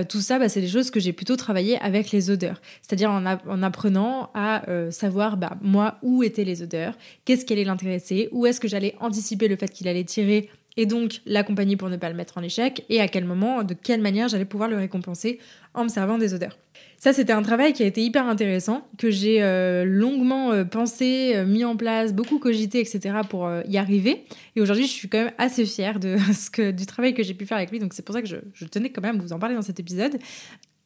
tout 0.08 0.20
ça, 0.20 0.38
bah, 0.38 0.48
c'est 0.48 0.60
des 0.60 0.68
choses 0.68 0.90
que 0.90 1.00
j'ai 1.00 1.12
plutôt 1.12 1.36
travaillé 1.36 1.78
avec 1.78 2.10
les 2.10 2.30
odeurs, 2.30 2.60
c'est-à-dire 2.82 3.10
en, 3.10 3.24
en, 3.24 3.62
apprenant 3.62 4.30
à 4.34 4.62
savoir, 4.90 5.36
bah, 5.36 5.56
moi, 5.60 5.98
où 6.02 6.22
étaient 6.22 6.44
les 6.44 6.62
odeurs, 6.62 6.96
qu'est-ce 7.24 7.44
qui 7.44 7.52
allait 7.52 7.64
l'intéresser, 7.64 8.28
où 8.32 8.46
est-ce 8.46 8.60
que 8.60 8.68
j'allais 8.68 8.94
anticiper 9.00 9.48
le 9.48 9.56
fait 9.56 9.68
qu'il 9.68 9.88
allait 9.88 10.04
tirer 10.04 10.50
et 10.76 10.86
donc 10.86 11.20
l'accompagner 11.26 11.76
pour 11.76 11.88
ne 11.88 11.96
pas 11.96 12.08
le 12.08 12.14
mettre 12.14 12.38
en 12.38 12.42
échec, 12.42 12.84
et 12.88 13.00
à 13.00 13.08
quel 13.08 13.24
moment, 13.24 13.62
de 13.62 13.74
quelle 13.74 14.00
manière 14.00 14.28
j'allais 14.28 14.44
pouvoir 14.44 14.68
le 14.68 14.76
récompenser 14.76 15.38
en 15.74 15.84
me 15.84 15.88
servant 15.88 16.18
des 16.18 16.34
odeurs. 16.34 16.56
Ça, 16.98 17.12
c'était 17.12 17.32
un 17.32 17.42
travail 17.42 17.72
qui 17.72 17.82
a 17.82 17.86
été 17.86 18.02
hyper 18.02 18.26
intéressant, 18.26 18.88
que 18.96 19.10
j'ai 19.10 19.42
euh, 19.42 19.84
longuement 19.84 20.52
euh, 20.52 20.64
pensé, 20.64 21.32
euh, 21.34 21.44
mis 21.44 21.64
en 21.64 21.76
place, 21.76 22.14
beaucoup 22.14 22.38
cogité, 22.38 22.80
etc. 22.80 23.16
pour 23.28 23.50
y 23.68 23.76
arriver. 23.76 24.24
Et 24.56 24.62
aujourd'hui, 24.62 24.86
je 24.86 24.92
suis 24.92 25.08
quand 25.08 25.18
même 25.18 25.32
assez 25.38 25.66
fière 25.66 26.00
de 26.00 26.16
ce 26.32 26.50
que, 26.50 26.70
du 26.70 26.86
travail 26.86 27.14
que 27.14 27.22
j'ai 27.22 27.34
pu 27.34 27.44
faire 27.46 27.58
avec 27.58 27.70
lui. 27.70 27.78
Donc 27.78 27.92
c'est 27.92 28.04
pour 28.04 28.14
ça 28.14 28.22
que 28.22 28.28
je, 28.28 28.36
je, 28.54 28.64
tenais 28.64 28.90
quand 28.90 29.02
même 29.02 29.18
à 29.18 29.22
vous 29.22 29.32
en 29.32 29.38
parler 29.38 29.54
dans 29.54 29.62
cet 29.62 29.78
épisode. 29.78 30.16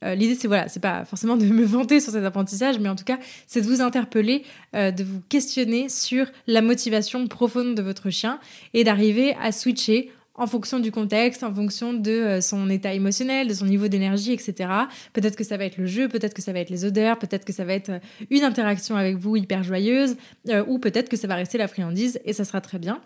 Euh, 0.05 0.15
l'idée, 0.15 0.35
c'est 0.35 0.49
voilà, 0.49 0.69
c'est 0.69 0.81
pas 0.81 1.05
forcément 1.05 1.37
de 1.37 1.45
me 1.45 1.65
vanter 1.65 2.01
sur 2.01 2.13
cet 2.13 2.25
apprentissage, 2.25 2.79
mais 2.79 2.89
en 2.89 2.97
tout 2.97 3.05
cas, 3.05 3.19
c'est 3.47 3.61
de 3.61 3.67
vous 3.67 3.81
interpeller, 3.81 4.45
euh, 4.75 4.91
de 4.91 5.05
vous 5.05 5.21
questionner 5.29 5.89
sur 5.89 6.27
la 6.47 6.63
motivation 6.63 7.27
profonde 7.27 7.75
de 7.75 7.83
votre 7.83 8.11
chien 8.11 8.39
et 8.75 8.85
d'arriver 8.85 9.35
à 9.41 9.53
switcher 9.53 10.11
en 10.35 10.47
fonction 10.47 10.79
du 10.79 10.91
contexte, 10.91 11.43
en 11.43 11.53
fonction 11.53 11.93
de 11.93 12.11
euh, 12.11 12.41
son 12.41 12.71
état 12.71 12.95
émotionnel, 12.95 13.49
de 13.49 13.53
son 13.53 13.67
niveau 13.67 13.89
d'énergie, 13.89 14.33
etc. 14.33 14.71
Peut-être 15.13 15.37
que 15.37 15.45
ça 15.45 15.59
va 15.59 15.67
être 15.67 15.77
le 15.77 15.87
jeu, 15.87 16.09
peut-être 16.09 16.33
que 16.33 16.41
ça 16.41 16.53
va 16.53 16.61
être 16.61 16.71
les 16.71 16.87
odeurs, 16.87 17.19
peut-être 17.19 17.45
que 17.45 17.53
ça 17.53 17.65
va 17.65 17.75
être 17.75 18.01
une 18.31 18.45
interaction 18.45 18.97
avec 18.97 19.17
vous 19.17 19.37
hyper 19.37 19.63
joyeuse, 19.63 20.17
ou 20.67 20.79
peut-être 20.79 21.11
que 21.11 21.17
ça 21.19 21.29
va 21.29 21.35
rester 21.35 21.59
la 21.59 21.69
friandise 21.69 22.21
et 22.25 22.33
ça 22.33 22.45
sera 22.45 22.63
très 22.63 22.79
bien. 22.79 23.03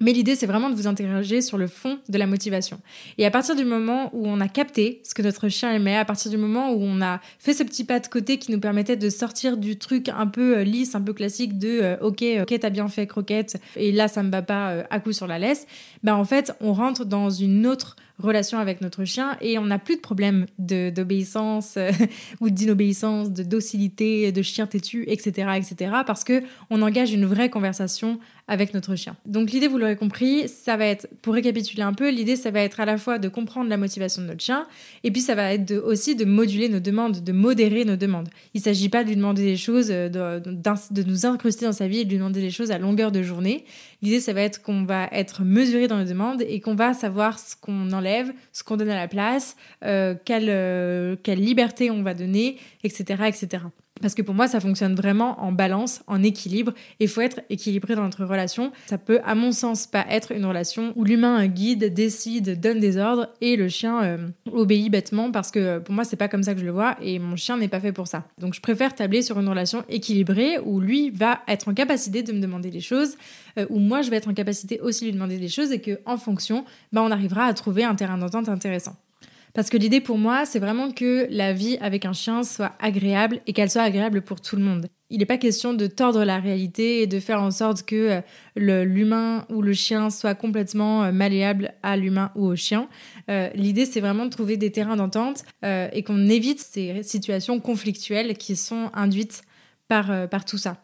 Mais 0.00 0.12
l'idée, 0.12 0.34
c'est 0.34 0.46
vraiment 0.46 0.70
de 0.70 0.74
vous 0.74 0.86
interroger 0.86 1.40
sur 1.40 1.56
le 1.56 1.68
fond 1.68 1.98
de 2.08 2.18
la 2.18 2.26
motivation. 2.26 2.80
Et 3.16 3.26
à 3.26 3.30
partir 3.30 3.54
du 3.54 3.64
moment 3.64 4.10
où 4.12 4.26
on 4.26 4.40
a 4.40 4.48
capté 4.48 5.00
ce 5.04 5.14
que 5.14 5.22
notre 5.22 5.48
chien 5.48 5.72
aimait, 5.72 5.96
à 5.96 6.04
partir 6.04 6.30
du 6.30 6.36
moment 6.36 6.72
où 6.72 6.82
on 6.82 7.00
a 7.00 7.20
fait 7.38 7.54
ce 7.54 7.62
petit 7.62 7.84
pas 7.84 8.00
de 8.00 8.08
côté 8.08 8.38
qui 8.38 8.50
nous 8.50 8.60
permettait 8.60 8.96
de 8.96 9.08
sortir 9.08 9.56
du 9.56 9.78
truc 9.78 10.08
un 10.08 10.26
peu 10.26 10.58
euh, 10.58 10.64
lisse, 10.64 10.94
un 10.94 11.00
peu 11.00 11.12
classique 11.12 11.58
de 11.58 11.80
euh, 11.82 11.96
ok, 12.00 12.24
ok, 12.42 12.58
t'as 12.58 12.70
bien 12.70 12.88
fait 12.88 13.06
croquette, 13.06 13.60
et 13.76 13.92
là 13.92 14.08
ça 14.08 14.22
me 14.22 14.30
bat 14.30 14.42
pas 14.42 14.70
euh, 14.70 14.82
à 14.90 14.98
coup 15.00 15.12
sur 15.12 15.26
la 15.26 15.38
laisse, 15.38 15.66
ben 16.02 16.14
en 16.14 16.24
fait, 16.24 16.52
on 16.60 16.72
rentre 16.72 17.04
dans 17.04 17.30
une 17.30 17.66
autre 17.66 17.96
relation 18.18 18.58
avec 18.58 18.80
notre 18.80 19.04
chien 19.04 19.36
et 19.40 19.58
on 19.58 19.64
n'a 19.66 19.78
plus 19.78 19.96
de 19.96 20.00
problème 20.00 20.46
d'obéissance 20.58 21.78
ou 22.40 22.50
d'inobéissance, 22.50 23.32
de 23.32 23.42
docilité, 23.42 24.30
de 24.30 24.42
chien 24.42 24.66
têtu, 24.66 25.04
etc., 25.08 25.48
etc., 25.56 25.92
parce 26.06 26.22
que 26.22 26.42
on 26.70 26.82
engage 26.82 27.12
une 27.12 27.26
vraie 27.26 27.50
conversation 27.50 28.20
avec 28.46 28.74
notre 28.74 28.94
chien. 28.94 29.16
Donc 29.24 29.50
l'idée, 29.50 29.68
vous 29.68 29.78
l'aurez 29.78 29.96
compris, 29.96 30.48
ça 30.48 30.76
va 30.76 30.86
être, 30.86 31.08
pour 31.22 31.34
récapituler 31.34 31.82
un 31.82 31.94
peu, 31.94 32.10
l'idée, 32.10 32.36
ça 32.36 32.50
va 32.50 32.60
être 32.60 32.78
à 32.78 32.84
la 32.84 32.98
fois 32.98 33.18
de 33.18 33.28
comprendre 33.28 33.70
la 33.70 33.78
motivation 33.78 34.22
de 34.22 34.26
notre 34.26 34.42
chien, 34.42 34.66
et 35.02 35.10
puis 35.10 35.22
ça 35.22 35.34
va 35.34 35.54
être 35.54 35.72
aussi 35.76 36.14
de 36.14 36.24
moduler 36.24 36.68
nos 36.68 36.80
demandes, 36.80 37.24
de 37.24 37.32
modérer 37.32 37.84
nos 37.84 37.96
demandes. 37.96 38.28
Il 38.52 38.58
ne 38.58 38.64
s'agit 38.64 38.90
pas 38.90 39.02
de 39.02 39.08
lui 39.08 39.16
demander 39.16 39.42
des 39.42 39.56
choses, 39.56 39.88
de, 39.88 40.08
de, 40.08 41.02
nous 41.02 41.26
incruster 41.26 41.64
dans 41.64 41.72
sa 41.72 41.88
vie 41.88 42.00
et 42.00 42.04
de 42.04 42.10
lui 42.10 42.18
demander 42.18 42.40
des 42.40 42.50
choses 42.50 42.70
à 42.70 42.78
longueur 42.78 43.12
de 43.12 43.22
journée. 43.22 43.64
L'idée, 44.02 44.20
ça 44.20 44.34
va 44.34 44.42
être 44.42 44.62
qu'on 44.62 44.84
va 44.84 45.08
être 45.12 45.42
mesuré 45.42 45.88
dans 45.88 45.96
nos 45.96 46.04
demandes 46.04 46.42
et 46.42 46.60
qu'on 46.60 46.74
va 46.74 46.92
savoir 46.92 47.38
ce 47.38 47.56
qu'on 47.58 47.92
enlève, 47.92 48.30
ce 48.52 48.62
qu'on 48.62 48.76
donne 48.76 48.90
à 48.90 48.96
la 48.96 49.08
place, 49.08 49.56
euh, 49.84 50.14
quelle, 50.24 50.50
euh, 50.50 51.16
quelle 51.22 51.40
liberté 51.40 51.90
on 51.90 52.02
va 52.02 52.12
donner, 52.12 52.58
etc., 52.82 53.22
etc. 53.26 53.64
Parce 54.00 54.14
que 54.14 54.22
pour 54.22 54.34
moi, 54.34 54.48
ça 54.48 54.58
fonctionne 54.58 54.96
vraiment 54.96 55.40
en 55.40 55.52
balance, 55.52 56.02
en 56.08 56.22
équilibre. 56.22 56.72
Et 56.98 57.04
il 57.04 57.08
faut 57.08 57.20
être 57.20 57.40
équilibré 57.48 57.94
dans 57.94 58.02
notre 58.02 58.24
relation. 58.24 58.72
Ça 58.86 58.98
peut, 58.98 59.20
à 59.24 59.34
mon 59.36 59.52
sens, 59.52 59.86
pas 59.86 60.04
être 60.10 60.32
une 60.32 60.44
relation 60.44 60.92
où 60.96 61.04
l'humain 61.04 61.46
guide, 61.46 61.94
décide, 61.94 62.60
donne 62.60 62.80
des 62.80 62.96
ordres 62.96 63.28
et 63.40 63.56
le 63.56 63.68
chien 63.68 64.02
euh, 64.02 64.28
obéit 64.52 64.90
bêtement 64.90 65.30
parce 65.30 65.52
que 65.52 65.78
pour 65.78 65.94
moi, 65.94 66.04
c'est 66.04 66.16
pas 66.16 66.28
comme 66.28 66.42
ça 66.42 66.54
que 66.54 66.60
je 66.60 66.64
le 66.64 66.72
vois 66.72 66.96
et 67.00 67.20
mon 67.20 67.36
chien 67.36 67.56
n'est 67.56 67.68
pas 67.68 67.80
fait 67.80 67.92
pour 67.92 68.08
ça. 68.08 68.24
Donc 68.38 68.54
je 68.54 68.60
préfère 68.60 68.94
tabler 68.94 69.22
sur 69.22 69.38
une 69.38 69.48
relation 69.48 69.84
équilibrée 69.88 70.58
où 70.58 70.80
lui 70.80 71.10
va 71.10 71.42
être 71.46 71.68
en 71.68 71.74
capacité 71.74 72.24
de 72.24 72.32
me 72.32 72.40
demander 72.40 72.70
des 72.70 72.80
choses, 72.80 73.16
euh, 73.58 73.66
où 73.70 73.78
moi 73.78 74.02
je 74.02 74.10
vais 74.10 74.16
être 74.16 74.28
en 74.28 74.34
capacité 74.34 74.80
aussi 74.80 75.04
de 75.04 75.10
lui 75.10 75.14
demander 75.14 75.38
des 75.38 75.48
choses 75.48 75.70
et 75.70 75.80
que 75.80 76.00
en 76.04 76.16
fonction, 76.16 76.64
bah, 76.92 77.02
on 77.02 77.12
arrivera 77.12 77.44
à 77.44 77.54
trouver 77.54 77.84
un 77.84 77.94
terrain 77.94 78.18
d'entente 78.18 78.48
intéressant. 78.48 78.96
Parce 79.54 79.70
que 79.70 79.76
l'idée 79.76 80.00
pour 80.00 80.18
moi, 80.18 80.46
c'est 80.46 80.58
vraiment 80.58 80.90
que 80.90 81.28
la 81.30 81.52
vie 81.52 81.78
avec 81.80 82.04
un 82.04 82.12
chien 82.12 82.42
soit 82.42 82.72
agréable 82.80 83.40
et 83.46 83.52
qu'elle 83.52 83.70
soit 83.70 83.82
agréable 83.82 84.22
pour 84.22 84.40
tout 84.40 84.56
le 84.56 84.62
monde. 84.62 84.88
Il 85.10 85.18
n'est 85.18 85.26
pas 85.26 85.38
question 85.38 85.74
de 85.74 85.86
tordre 85.86 86.24
la 86.24 86.40
réalité 86.40 87.02
et 87.02 87.06
de 87.06 87.20
faire 87.20 87.40
en 87.40 87.52
sorte 87.52 87.84
que 87.84 88.20
euh, 88.58 88.84
l'humain 88.84 89.46
ou 89.50 89.62
le 89.62 89.72
chien 89.72 90.10
soit 90.10 90.34
complètement 90.34 91.04
euh, 91.04 91.12
malléable 91.12 91.72
à 91.84 91.96
l'humain 91.96 92.32
ou 92.34 92.46
au 92.46 92.56
chien. 92.56 92.88
Euh, 93.30 93.48
l'idée, 93.54 93.86
c'est 93.86 94.00
vraiment 94.00 94.24
de 94.24 94.30
trouver 94.30 94.56
des 94.56 94.72
terrains 94.72 94.96
d'entente 94.96 95.44
et 95.62 96.02
qu'on 96.02 96.28
évite 96.28 96.58
ces 96.58 97.04
situations 97.04 97.60
conflictuelles 97.60 98.36
qui 98.36 98.56
sont 98.56 98.90
induites 98.92 99.42
par, 99.86 100.28
par 100.28 100.44
tout 100.44 100.58
ça. 100.58 100.82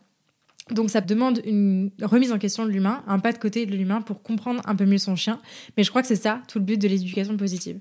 Donc 0.71 0.91
ça 0.91 1.01
demande 1.01 1.41
une 1.45 1.91
remise 2.01 2.31
en 2.31 2.39
question 2.39 2.65
de 2.65 2.71
l'humain, 2.71 3.03
un 3.09 3.19
pas 3.19 3.33
de 3.33 3.39
côté 3.39 3.67
de 3.67 3.75
l'humain 3.75 4.01
pour 4.01 4.23
comprendre 4.23 4.63
un 4.65 4.77
peu 4.77 4.85
mieux 4.85 4.99
son 4.99 5.17
chien. 5.17 5.41
Mais 5.77 5.83
je 5.83 5.91
crois 5.91 6.03
que 6.03 6.09
c'est 6.09 6.15
ça 6.15 6.41
tout 6.47 6.61
le 6.61 6.65
but 6.65 6.81
de 6.81 6.87
l'éducation 6.87 7.37
positive. 7.37 7.81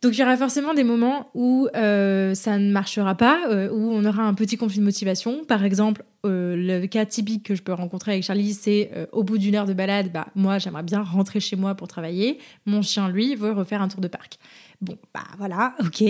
Donc 0.00 0.16
il 0.16 0.20
y 0.20 0.22
aura 0.22 0.36
forcément 0.36 0.74
des 0.74 0.84
moments 0.84 1.30
où 1.34 1.68
euh, 1.74 2.34
ça 2.34 2.58
ne 2.58 2.70
marchera 2.70 3.16
pas, 3.16 3.40
euh, 3.48 3.68
où 3.70 3.90
on 3.92 4.04
aura 4.04 4.22
un 4.22 4.34
petit 4.34 4.56
conflit 4.56 4.78
de 4.78 4.84
motivation. 4.84 5.44
Par 5.44 5.64
exemple, 5.64 6.04
euh, 6.26 6.56
le 6.56 6.86
cas 6.86 7.06
typique 7.06 7.44
que 7.44 7.54
je 7.54 7.62
peux 7.62 7.72
rencontrer 7.72 8.12
avec 8.12 8.24
Charlie, 8.24 8.54
c'est 8.54 8.90
au 9.12 9.22
bout 9.22 9.38
d'une 9.38 9.54
heure 9.54 9.66
de 9.66 9.72
balade, 9.72 10.10
bah, 10.12 10.28
moi 10.34 10.58
j'aimerais 10.58 10.82
bien 10.82 11.02
rentrer 11.02 11.40
chez 11.40 11.56
moi 11.56 11.74
pour 11.74 11.88
travailler. 11.88 12.38
Mon 12.66 12.82
chien, 12.82 13.08
lui, 13.08 13.34
veut 13.34 13.52
refaire 13.52 13.82
un 13.82 13.88
tour 13.88 14.00
de 14.00 14.08
parc. 14.08 14.38
Bon, 14.80 14.96
bah 15.12 15.24
voilà, 15.38 15.74
ok. 15.80 16.04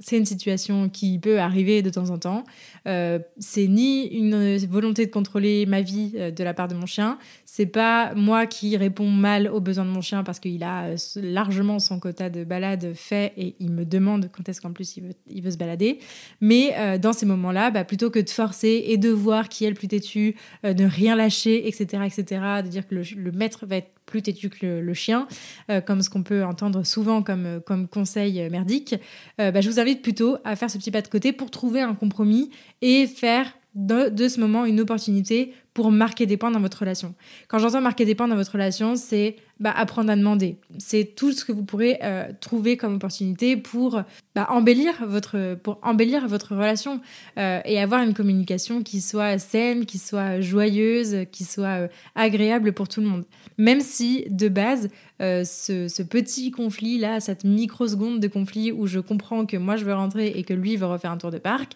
c'est 0.00 0.18
une 0.18 0.24
situation 0.24 0.88
qui 0.88 1.20
peut 1.20 1.38
arriver 1.38 1.82
de 1.82 1.90
temps 1.90 2.10
en 2.10 2.18
temps. 2.18 2.42
Euh, 2.88 3.20
c'est 3.38 3.68
ni 3.68 4.06
une 4.08 4.56
volonté 4.66 5.06
de 5.06 5.10
contrôler 5.12 5.66
ma 5.66 5.82
vie 5.82 6.12
euh, 6.16 6.32
de 6.32 6.42
la 6.42 6.52
part 6.52 6.66
de 6.66 6.74
mon 6.74 6.86
chien, 6.86 7.16
c'est 7.44 7.66
pas 7.66 8.12
moi 8.16 8.46
qui 8.46 8.76
réponds 8.76 9.08
mal 9.08 9.48
aux 9.48 9.60
besoins 9.60 9.84
de 9.84 9.90
mon 9.90 10.00
chien 10.00 10.24
parce 10.24 10.40
qu'il 10.40 10.64
a 10.64 10.86
euh, 10.86 10.96
largement 11.14 11.78
son 11.78 12.00
quota 12.00 12.28
de 12.28 12.42
balade 12.42 12.92
fait 12.94 13.32
et 13.36 13.54
il 13.60 13.70
me 13.70 13.84
demande 13.84 14.30
quand 14.36 14.48
est-ce 14.48 14.60
qu'en 14.60 14.72
plus 14.72 14.96
il 14.96 15.04
veut, 15.04 15.14
il 15.30 15.42
veut 15.42 15.52
se 15.52 15.56
balader. 15.56 16.00
Mais 16.40 16.98
dans 16.98 17.12
ces 17.12 17.26
moments-là, 17.26 17.70
bah, 17.70 17.84
plutôt 17.84 18.10
que 18.10 18.18
de 18.18 18.28
forcer 18.28 18.84
et 18.88 18.96
de 18.96 19.10
qui 19.48 19.64
est 19.64 19.68
le 19.68 19.74
plus 19.74 19.88
têtu, 19.88 20.36
de 20.64 20.84
rien 20.84 21.16
lâcher, 21.16 21.66
etc., 21.68 22.02
etc., 22.04 22.40
de 22.62 22.68
dire 22.68 22.86
que 22.86 22.94
le, 22.94 23.32
maître 23.32 23.66
va 23.66 23.76
être 23.76 23.90
plus 24.06 24.22
têtu 24.22 24.48
que 24.48 24.80
le, 24.80 24.94
chien, 24.94 25.26
euh, 25.70 25.80
comme 25.80 26.00
ce 26.00 26.08
qu'on 26.08 26.22
peut 26.22 26.44
entendre 26.44 26.84
souvent 26.84 27.22
comme, 27.22 27.46
euh, 27.46 27.60
comme 27.60 27.88
conseil 27.88 28.40
euh, 28.40 28.48
merdique, 28.48 28.94
bah, 29.38 29.60
je 29.60 29.68
vous 29.68 29.80
invite 29.80 30.00
plutôt 30.00 30.38
à 30.44 30.56
faire 30.56 30.70
ce 30.70 30.78
petit 30.78 30.90
pas 30.90 31.02
de 31.02 31.08
côté 31.08 31.32
pour 31.32 31.50
trouver 31.50 31.80
un 31.82 31.94
compromis 31.94 32.50
et 32.80 33.06
faire 33.06 33.52
de, 33.76 34.28
ce 34.28 34.40
moment 34.40 34.64
une 34.64 34.80
opportunité 34.80 35.52
pour 35.74 35.90
marquer 35.90 36.24
des 36.24 36.38
points 36.38 36.50
dans 36.50 36.60
votre 36.60 36.78
relation. 36.78 37.14
Quand 37.48 37.58
j'entends 37.58 37.82
marquer 37.82 38.06
des 38.06 38.14
points 38.14 38.26
dans 38.26 38.36
votre 38.36 38.52
relation, 38.52 38.96
c'est 38.96 39.36
bah, 39.60 39.74
apprendre 39.76 40.10
à 40.10 40.16
demander. 40.16 40.56
C'est 40.78 41.14
tout 41.14 41.32
ce 41.32 41.44
que 41.44 41.52
vous 41.52 41.62
pourrez 41.62 41.98
euh, 42.02 42.30
trouver 42.40 42.78
comme 42.78 42.94
opportunité 42.94 43.58
pour 43.58 44.02
bah, 44.34 44.46
embellir 44.48 44.94
votre 45.06 45.58
embellir 45.82 46.26
votre 46.26 46.56
relation 46.56 47.02
euh, 47.38 47.60
et 47.66 47.78
avoir 47.78 48.02
une 48.02 48.14
communication 48.14 48.82
qui 48.82 49.02
soit 49.02 49.38
saine, 49.38 49.84
qui 49.84 49.98
soit 49.98 50.40
joyeuse, 50.40 51.26
qui 51.30 51.44
soit 51.44 51.82
euh, 51.82 51.88
agréable 52.14 52.72
pour 52.72 52.88
tout 52.88 53.02
le 53.02 53.08
monde. 53.08 53.24
Même 53.58 53.82
si 53.82 54.24
de 54.30 54.48
base 54.48 54.88
ce, 55.20 55.88
ce, 55.88 56.02
petit 56.02 56.50
conflit 56.50 56.98
là, 56.98 57.20
cette 57.20 57.44
microseconde 57.44 58.20
de 58.20 58.28
conflit 58.28 58.70
où 58.72 58.86
je 58.86 59.00
comprends 59.00 59.46
que 59.46 59.56
moi 59.56 59.76
je 59.76 59.84
veux 59.84 59.94
rentrer 59.94 60.28
et 60.28 60.42
que 60.42 60.52
lui 60.52 60.76
veut 60.76 60.86
refaire 60.86 61.10
un 61.10 61.16
tour 61.16 61.30
de 61.30 61.38
parc 61.38 61.72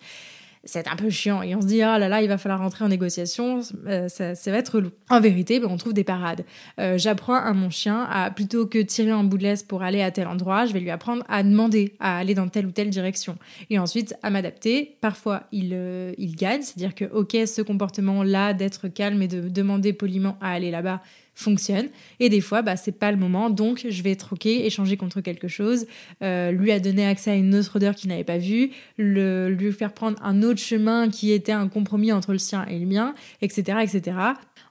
c'est 0.64 0.88
un 0.88 0.96
peu 0.96 1.10
chiant. 1.10 1.42
Et 1.42 1.54
on 1.54 1.60
se 1.60 1.66
dit, 1.66 1.82
ah 1.82 1.98
là 1.98 2.08
là, 2.08 2.22
il 2.22 2.28
va 2.28 2.38
falloir 2.38 2.60
rentrer 2.60 2.84
en 2.84 2.88
négociation, 2.88 3.60
euh, 3.86 4.08
ça, 4.08 4.34
va 4.50 4.58
être 4.58 4.80
lourd. 4.80 4.92
En 5.08 5.20
vérité, 5.20 5.58
ben, 5.58 5.68
on 5.70 5.76
trouve 5.76 5.94
des 5.94 6.04
parades. 6.04 6.44
Euh, 6.78 6.98
j'apprends 6.98 7.34
à 7.34 7.52
mon 7.52 7.70
chien, 7.70 8.06
à, 8.10 8.30
plutôt 8.30 8.66
que 8.66 8.78
tirer 8.78 9.12
en 9.12 9.24
bout 9.24 9.38
de 9.38 9.44
laisse 9.44 9.62
pour 9.62 9.82
aller 9.82 10.02
à 10.02 10.10
tel 10.10 10.26
endroit, 10.26 10.66
je 10.66 10.72
vais 10.72 10.80
lui 10.80 10.90
apprendre 10.90 11.24
à 11.28 11.42
demander, 11.42 11.94
à 11.98 12.18
aller 12.18 12.34
dans 12.34 12.48
telle 12.48 12.66
ou 12.66 12.72
telle 12.72 12.90
direction. 12.90 13.36
Et 13.70 13.78
ensuite, 13.78 14.14
à 14.22 14.30
m'adapter. 14.30 14.96
Parfois, 15.00 15.44
il, 15.52 15.70
euh, 15.72 16.12
il 16.18 16.36
gagne, 16.36 16.62
c'est-à-dire 16.62 16.94
que, 16.94 17.04
ok, 17.06 17.36
ce 17.46 17.62
comportement-là 17.62 18.52
d'être 18.52 18.88
calme 18.88 19.22
et 19.22 19.28
de 19.28 19.48
demander 19.48 19.92
poliment 19.92 20.36
à 20.40 20.50
aller 20.52 20.70
là-bas, 20.70 21.00
fonctionne. 21.34 21.88
Et 22.18 22.28
des 22.28 22.40
fois, 22.40 22.62
bah, 22.62 22.76
c'est 22.76 22.92
pas 22.92 23.10
le 23.10 23.16
moment, 23.16 23.50
donc 23.50 23.86
je 23.88 24.02
vais 24.02 24.16
troquer, 24.16 24.66
échanger 24.66 24.96
contre 24.96 25.20
quelque 25.20 25.48
chose, 25.48 25.86
euh, 26.22 26.50
lui 26.50 26.72
a 26.72 26.80
donné 26.80 27.06
accès 27.06 27.30
à 27.30 27.34
une 27.34 27.54
autre 27.54 27.76
odeur 27.76 27.94
qu'il 27.94 28.10
n'avait 28.10 28.24
pas 28.24 28.38
vue, 28.38 28.70
le, 28.98 29.48
lui 29.48 29.72
faire 29.72 29.92
prendre 29.92 30.18
un 30.22 30.42
autre 30.42 30.60
chemin 30.60 31.08
qui 31.08 31.32
était 31.32 31.52
un 31.52 31.68
compromis 31.68 32.12
entre 32.12 32.32
le 32.32 32.38
sien 32.38 32.66
et 32.66 32.78
le 32.78 32.86
mien, 32.86 33.14
etc., 33.42 33.78
etc., 33.82 34.16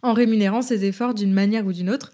en 0.02 0.14
rémunérant 0.14 0.62
ses 0.62 0.86
efforts 0.86 1.14
d'une 1.14 1.34
manière 1.34 1.66
ou 1.66 1.74
d'une 1.74 1.90
autre. 1.90 2.12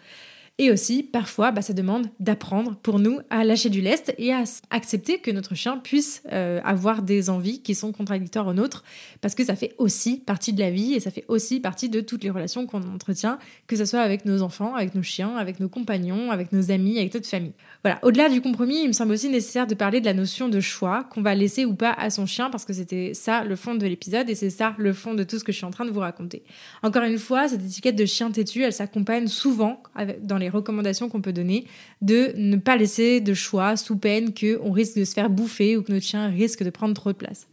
Et 0.58 0.72
aussi, 0.72 1.04
parfois, 1.04 1.52
bah, 1.52 1.62
ça 1.62 1.74
demande 1.74 2.08
d'apprendre 2.22 2.78
pour 2.78 2.98
nous 2.98 3.20
à 3.30 3.44
lâcher 3.44 3.70
du 3.70 3.82
lest 3.82 4.16
et 4.18 4.32
à 4.32 4.46
accepter 4.70 5.20
que 5.20 5.30
notre 5.30 5.54
chien 5.54 5.78
puisse 5.78 6.24
euh, 6.32 6.62
avoir 6.64 7.02
des 7.02 7.30
envies 7.30 7.62
qui 7.62 7.76
sont 7.76 7.92
contradictoires 7.92 8.48
aux 8.48 8.54
nôtres, 8.54 8.86
parce 9.20 9.36
que 9.36 9.44
ça 9.44 9.58
fait 9.58 9.76
aussi 9.80 10.16
partie 10.18 10.54
de 10.54 10.62
la 10.62 10.72
vie 10.72 10.94
et 10.94 11.02
ça 11.02 11.12
fait 11.12 11.26
aussi 11.28 11.60
partie 11.60 11.90
de 11.90 12.00
toutes 12.00 12.24
les 12.24 12.30
relations 12.30 12.68
qu'on 12.68 12.82
entretient, 12.84 13.38
que 13.68 13.76
ce 13.76 13.84
soit 13.84 14.00
avec 14.00 14.24
nos 14.24 14.42
enfants, 14.42 14.76
avec 14.76 14.96
nos 14.96 15.04
chiens, 15.04 15.36
avec 15.36 15.60
nos 15.60 15.68
compagnons, 15.68 16.32
avec 16.32 16.54
nos 16.54 16.72
amis, 16.72 17.00
avec 17.00 17.14
notre 17.14 17.28
famille. 17.28 17.52
Voilà, 17.84 18.00
au-delà 18.02 18.30
du 18.30 18.40
compromis, 18.40 18.80
il 18.82 18.88
me 18.88 18.94
semble 18.94 19.12
aussi 19.12 19.28
nécessaire 19.28 19.68
de 19.68 19.76
parler 19.76 20.00
de 20.00 20.06
la 20.06 20.14
notion 20.14 20.48
de 20.48 20.62
choix 20.62 21.04
qu'on 21.04 21.22
va 21.22 21.36
laisser 21.36 21.66
ou 21.66 21.76
pas 21.76 21.92
à 21.92 22.10
son 22.10 22.26
chien, 22.26 22.50
parce 22.50 22.64
que 22.64 22.72
c'était 22.72 23.14
ça 23.14 23.44
le 23.44 23.58
fond 23.58 23.76
de 23.76 23.86
l'épisode 23.86 24.30
et 24.30 24.36
c'est 24.36 24.50
ça 24.50 24.74
le 24.78 24.94
fond 24.94 25.16
de 25.16 25.24
tout 25.24 25.38
ce 25.38 25.44
que 25.44 25.52
je 25.52 25.58
suis 25.58 25.66
en 25.66 25.72
train 25.72 25.84
de 25.84 25.92
vous 25.92 26.00
raconter. 26.00 26.44
Encore 26.82 27.04
une 27.04 27.18
fois, 27.18 27.50
cette 27.50 27.66
étiquette 27.66 27.98
de 27.98 28.06
chien 28.06 28.32
têtu, 28.32 28.64
elle 28.64 28.72
s'accompagne 28.72 29.28
souvent 29.28 29.84
dans 30.22 30.38
les 30.38 30.45
recommandations 30.50 31.10
qu'on 31.10 31.22
peut 31.22 31.34
donner 31.34 31.66
de 32.02 32.34
ne 32.38 32.58
pas 32.58 32.76
laisser 32.78 33.22
de 33.22 33.34
choix 33.34 33.78
sous 33.78 33.98
peine 33.98 34.34
qu'on 34.34 34.72
risque 34.72 34.98
de 34.98 35.04
se 35.04 35.14
faire 35.14 35.30
bouffer 35.30 35.78
ou 35.78 35.84
que 35.84 35.92
notre 35.92 36.06
chien 36.06 36.28
risque 36.28 36.64
de 36.64 36.70
prendre 36.70 36.94
trop 36.94 37.12
de 37.12 37.18
place. 37.18 37.48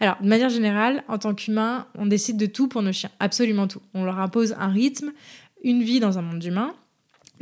Alors, 0.00 0.16
de 0.20 0.28
manière 0.28 0.48
générale, 0.48 1.04
en 1.06 1.18
tant 1.18 1.32
qu'humain, 1.34 1.86
on 1.96 2.06
décide 2.06 2.36
de 2.36 2.46
tout 2.46 2.66
pour 2.66 2.82
nos 2.82 2.92
chiens, 2.92 3.10
absolument 3.20 3.68
tout. 3.68 3.80
On 3.94 4.04
leur 4.04 4.18
impose 4.18 4.54
un 4.58 4.68
rythme, 4.68 5.12
une 5.62 5.82
vie 5.82 6.00
dans 6.00 6.18
un 6.18 6.22
monde 6.22 6.42
humain, 6.42 6.74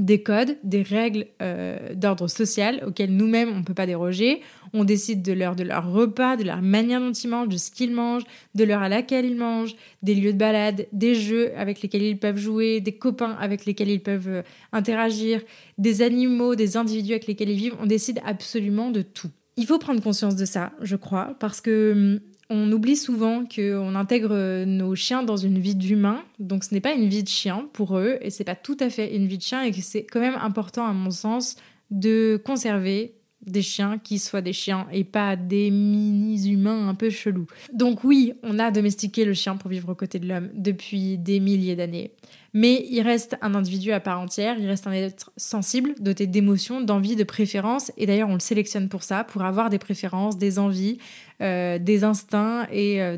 des 0.00 0.23
codes, 0.23 0.57
des 0.64 0.83
règles 0.83 1.26
euh, 1.42 1.95
d'ordre 1.95 2.28
social 2.28 2.83
auxquelles 2.87 3.14
nous-mêmes 3.14 3.50
on 3.50 3.59
ne 3.59 3.64
peut 3.64 3.75
pas 3.75 3.87
déroger. 3.87 4.40
On 4.73 4.85
décide 4.85 5.23
de 5.23 5.33
l'heure 5.33 5.57
de 5.57 5.62
leur 5.62 5.92
repas, 5.92 6.37
de 6.37 6.45
la 6.45 6.57
manière 6.57 7.00
dont 7.00 7.12
ils 7.12 7.28
mangent, 7.28 7.49
de 7.49 7.57
ce 7.57 7.71
qu'ils 7.71 7.92
mangent, 7.92 8.25
de 8.54 8.64
l'heure 8.64 8.83
à 8.83 8.88
laquelle 8.88 9.26
ils 9.26 9.37
mangent, 9.37 9.76
des 10.02 10.14
lieux 10.14 10.33
de 10.33 10.38
balade, 10.38 10.87
des 10.92 11.14
jeux 11.14 11.52
avec 11.57 11.83
lesquels 11.83 12.02
ils 12.02 12.19
peuvent 12.19 12.38
jouer, 12.38 12.80
des 12.80 12.92
copains 12.92 13.37
avec 13.40 13.66
lesquels 13.66 13.90
ils 13.90 14.02
peuvent 14.02 14.28
euh, 14.28 14.42
interagir, 14.73 15.42
des 15.78 16.02
animaux, 16.02 16.54
des 16.54 16.76
individus 16.76 17.12
avec 17.12 17.26
lesquels 17.26 17.50
ils 17.50 17.59
vivent. 17.59 17.76
On 17.80 17.87
décide 17.87 18.21
absolument 18.25 18.90
de 18.90 19.02
tout. 19.02 19.30
Il 19.57 19.66
faut 19.66 19.78
prendre 19.78 20.02
conscience 20.02 20.37
de 20.37 20.47
ça, 20.47 20.73
je 20.80 20.97
crois, 20.97 21.37
parce 21.38 21.61
que 21.61 21.92
hum, 21.92 22.21
on 22.50 22.71
oublie 22.73 22.97
souvent 22.97 23.45
qu'on 23.47 23.95
intègre 23.95 24.64
nos 24.64 24.95
chiens 24.97 25.23
dans 25.23 25.37
une 25.37 25.59
vie 25.59 25.76
d'humain, 25.76 26.23
donc 26.40 26.64
ce 26.64 26.75
n'est 26.75 26.80
pas 26.80 26.92
une 26.92 27.09
vie 27.09 27.23
de 27.23 27.28
chien 27.28 27.69
pour 27.73 27.97
eux, 27.97 28.19
et 28.21 28.30
c'est 28.30 28.45
pas 28.45 28.57
tout 28.57 28.76
à 28.80 28.90
fait 28.90 29.14
une 29.16 29.26
vie 29.26 29.38
de 29.38 29.42
chien, 29.42 29.62
et 29.62 29.71
que 29.71 29.80
c'est 29.80 30.04
quand 30.04 30.21
même 30.21 30.37
important 30.40 30.85
à 30.85 30.92
mon 30.92 31.11
sens 31.11 31.57
de 31.90 32.40
conserver 32.45 33.14
des 33.47 33.62
chiens 33.62 33.99
qui 33.99 34.19
soient 34.19 34.42
des 34.42 34.52
chiens 34.52 34.87
et 34.92 35.04
pas 35.04 35.37
des 35.37 35.71
mini-humains 35.71 36.88
un 36.88 36.95
peu 36.95 37.09
chelous. 37.09 37.47
Donc 37.73 38.04
oui, 38.04 38.35
on 38.42 38.59
a 38.59 38.71
domestiqué 38.71 39.25
le 39.25 39.33
chien 39.33 39.57
pour 39.57 39.71
vivre 39.71 39.88
aux 39.90 39.95
côtés 39.95 40.19
de 40.19 40.28
l'homme 40.28 40.50
depuis 40.54 41.16
des 41.16 41.40
milliers 41.40 41.76
d'années. 41.76 42.12
Mais 42.52 42.85
il 42.90 43.02
reste 43.02 43.37
un 43.42 43.54
individu 43.54 43.92
à 43.92 44.00
part 44.00 44.21
entière, 44.21 44.57
il 44.59 44.66
reste 44.66 44.87
un 44.87 44.92
être 44.92 45.30
sensible, 45.37 45.95
doté 46.00 46.26
d'émotions, 46.26 46.80
d'envies, 46.80 47.16
de 47.16 47.25
préférences. 47.25 47.92
Et 47.97 48.07
d'ailleurs, 48.07 48.28
on 48.28 48.35
le 48.35 48.40
sélectionne 48.40 48.88
pour 48.88 49.02
ça, 49.02 49.23
pour 49.25 49.42
avoir 49.42 49.71
des 49.71 49.78
préférences, 49.78 50.37
des 50.37 50.59
envies, 50.59 50.99
euh, 51.42 51.78
des 51.78 52.02
instincts 52.02 52.66
euh, 52.73 53.16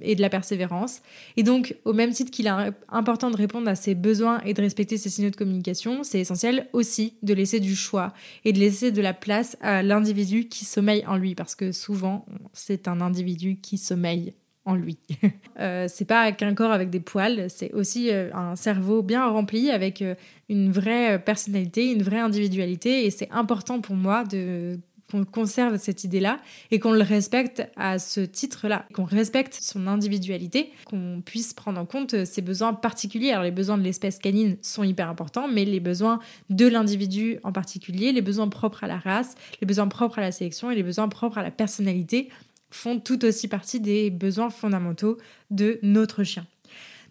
et 0.00 0.14
de 0.14 0.20
la 0.20 0.30
persévérance. 0.30 1.02
Et 1.36 1.42
donc, 1.42 1.76
au 1.84 1.92
même 1.92 2.12
titre 2.12 2.30
qu'il 2.30 2.46
est 2.46 2.72
important 2.88 3.30
de 3.30 3.36
répondre 3.36 3.68
à 3.68 3.74
ses 3.74 3.94
besoins 3.94 4.40
et 4.44 4.54
de 4.54 4.62
respecter 4.62 4.96
ses 4.96 5.10
signaux 5.10 5.30
de 5.30 5.36
communication, 5.36 6.02
c'est 6.02 6.20
essentiel 6.20 6.66
aussi 6.72 7.14
de 7.22 7.34
laisser 7.34 7.60
du 7.60 7.76
choix 7.76 8.14
et 8.44 8.52
de 8.52 8.58
laisser 8.58 8.92
de 8.92 9.02
la 9.02 9.12
place 9.12 9.56
à 9.60 9.82
l'individu 9.82 10.48
qui 10.48 10.64
sommeille 10.64 11.04
en 11.06 11.16
lui, 11.16 11.34
parce 11.34 11.54
que 11.54 11.72
souvent, 11.72 12.24
c'est 12.54 12.88
un 12.88 13.00
individu 13.00 13.58
qui 13.60 13.76
sommeille 13.76 14.32
lui. 14.74 14.98
euh, 15.60 15.86
c'est 15.88 16.04
pas 16.04 16.32
qu'un 16.32 16.54
corps 16.54 16.72
avec 16.72 16.90
des 16.90 17.00
poils, 17.00 17.48
c'est 17.48 17.72
aussi 17.72 18.10
euh, 18.10 18.30
un 18.34 18.56
cerveau 18.56 19.02
bien 19.02 19.26
rempli 19.28 19.70
avec 19.70 20.02
euh, 20.02 20.14
une 20.48 20.70
vraie 20.70 21.18
personnalité, 21.18 21.90
une 21.92 22.02
vraie 22.02 22.20
individualité. 22.20 23.06
Et 23.06 23.10
c'est 23.10 23.30
important 23.30 23.80
pour 23.80 23.96
moi 23.96 24.24
de 24.24 24.78
qu'on 25.10 25.24
conserve 25.24 25.76
cette 25.78 26.04
idée-là 26.04 26.38
et 26.70 26.78
qu'on 26.78 26.92
le 26.92 27.02
respecte 27.02 27.68
à 27.76 27.98
ce 27.98 28.20
titre-là, 28.20 28.86
qu'on 28.94 29.04
respecte 29.04 29.58
son 29.60 29.86
individualité, 29.86 30.72
qu'on 30.84 31.22
puisse 31.24 31.52
prendre 31.52 31.80
en 31.80 31.86
compte 31.86 32.24
ses 32.24 32.42
besoins 32.42 32.72
particuliers. 32.72 33.32
Alors 33.32 33.44
les 33.44 33.50
besoins 33.50 33.76
de 33.76 33.82
l'espèce 33.82 34.18
canine 34.18 34.56
sont 34.62 34.84
hyper 34.84 35.08
importants, 35.08 35.48
mais 35.48 35.64
les 35.64 35.80
besoins 35.80 36.20
de 36.48 36.66
l'individu 36.66 37.38
en 37.42 37.52
particulier, 37.52 38.12
les 38.12 38.22
besoins 38.22 38.48
propres 38.48 38.84
à 38.84 38.86
la 38.86 38.98
race, 38.98 39.34
les 39.60 39.66
besoins 39.66 39.88
propres 39.88 40.18
à 40.18 40.22
la 40.22 40.32
sélection 40.32 40.70
et 40.70 40.74
les 40.74 40.82
besoins 40.82 41.08
propres 41.08 41.38
à 41.38 41.42
la 41.42 41.50
personnalité 41.50 42.28
font 42.70 43.00
tout 43.00 43.24
aussi 43.24 43.48
partie 43.48 43.80
des 43.80 44.10
besoins 44.10 44.50
fondamentaux 44.50 45.18
de 45.50 45.78
notre 45.82 46.24
chien. 46.24 46.46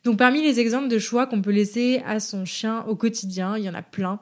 Donc 0.04 0.18
parmi 0.18 0.42
les 0.42 0.60
exemples 0.60 0.88
de 0.88 0.98
choix 0.98 1.28
qu'on 1.28 1.42
peut 1.42 1.52
laisser 1.52 2.02
à 2.06 2.20
son 2.20 2.46
chien 2.46 2.84
au 2.86 2.96
quotidien, 2.96 3.58
il 3.58 3.66
y 3.66 3.70
en 3.70 3.74
a 3.74 3.82
plein. 3.82 4.20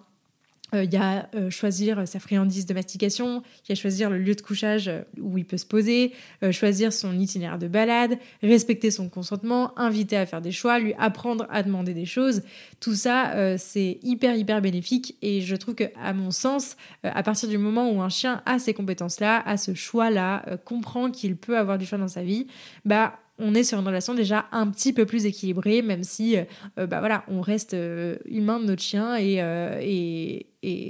Euh, 0.74 0.84
il 0.84 0.94
y 0.94 0.98
a 0.98 1.30
euh, 1.34 1.50
choisir 1.50 2.06
sa 2.08 2.20
friandise 2.20 2.66
de 2.66 2.74
mastication, 2.74 3.42
il 3.66 3.70
y 3.70 3.72
a 3.72 3.76
choisir 3.76 4.10
le 4.10 4.18
lieu 4.18 4.36
de 4.36 4.42
couchage 4.42 4.90
euh, 4.90 5.02
où 5.20 5.38
il 5.38 5.46
peut 5.46 5.58
se 5.58 5.66
poser, 5.66 6.14
choisir 6.52 6.92
son 6.92 7.18
itinéraire 7.18 7.58
de 7.58 7.68
balade, 7.68 8.18
respecter 8.44 8.92
son 8.92 9.10
consentement, 9.10 9.78
inviter 9.80 10.18
à 10.18 10.26
faire 10.26 10.42
des 10.42 10.52
choix, 10.52 10.80
lui 10.80 10.94
apprendre 10.98 11.48
à 11.50 11.64
demander 11.64 11.94
des 11.94 12.06
choses. 12.06 12.44
Tout 12.80 12.94
ça, 12.94 13.58
c'est 13.58 14.00
hyper, 14.04 14.36
hyper 14.36 14.62
bénéfique 14.62 15.16
et 15.22 15.42
je 15.42 15.56
trouve 15.56 15.76
que, 15.76 15.86
à 16.02 16.14
mon 16.14 16.32
sens, 16.32 16.78
à 17.04 17.24
partir 17.24 17.50
du 17.50 17.58
moment 17.58 17.92
où 17.92 18.02
un 18.02 18.10
chien 18.10 18.42
a 18.46 18.60
ces 18.60 18.74
compétences-là, 18.74 19.42
a 19.46 19.58
ce 19.58 19.74
choix-là, 19.74 20.58
comprend 20.66 21.10
qu'il 21.12 21.38
peut 21.38 21.58
avoir 21.58 21.78
du 21.78 21.86
choix 21.86 21.98
dans 21.98 22.08
sa 22.08 22.24
vie, 22.24 22.48
bah 22.86 23.20
on 23.40 23.54
est 23.54 23.64
sur 23.64 23.80
une 23.80 23.86
relation 23.86 24.14
déjà 24.14 24.46
un 24.52 24.68
petit 24.68 24.94
peu 24.94 25.06
plus 25.06 25.26
équilibrée, 25.26 25.82
même 25.82 26.04
si 26.04 26.38
euh, 26.38 26.88
bah 26.88 27.00
voilà, 27.00 27.24
on 27.28 27.42
reste 27.42 27.74
euh, 27.74 28.18
humain 28.26 28.60
de 28.60 28.66
notre 28.66 28.82
chien 28.82 29.16
et, 29.16 29.42
euh, 29.42 29.80
et, 29.82 30.48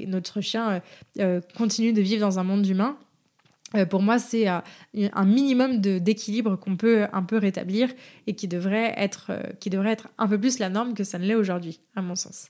notre 0.08 0.42
chien 0.42 0.82
continue 1.56 1.94
de 1.94 2.02
vivre 2.02 2.22
dans 2.22 2.40
un 2.40 2.44
monde 2.44 2.66
humain. 2.66 2.98
pour 3.92 4.02
moi, 4.02 4.18
c'est 4.18 4.48
un 4.48 4.64
minimum 5.26 5.80
d'équilibre 5.82 6.56
qu'on 6.56 6.78
peut 6.78 7.06
un 7.14 7.22
peu 7.22 7.38
rétablir 7.38 7.90
et 8.26 8.34
qui 8.34 8.48
devrait, 8.48 8.96
être, 8.98 9.32
qui 9.60 9.70
devrait 9.70 9.92
être 9.92 10.08
un 10.18 10.28
peu 10.28 10.40
plus 10.40 10.58
la 10.58 10.70
norme 10.70 10.96
que 10.96 11.04
ça 11.04 11.20
ne 11.20 11.28
l'est 11.28 11.36
aujourd'hui, 11.36 11.80
à 11.96 12.02
mon 12.02 12.16
sens. 12.16 12.48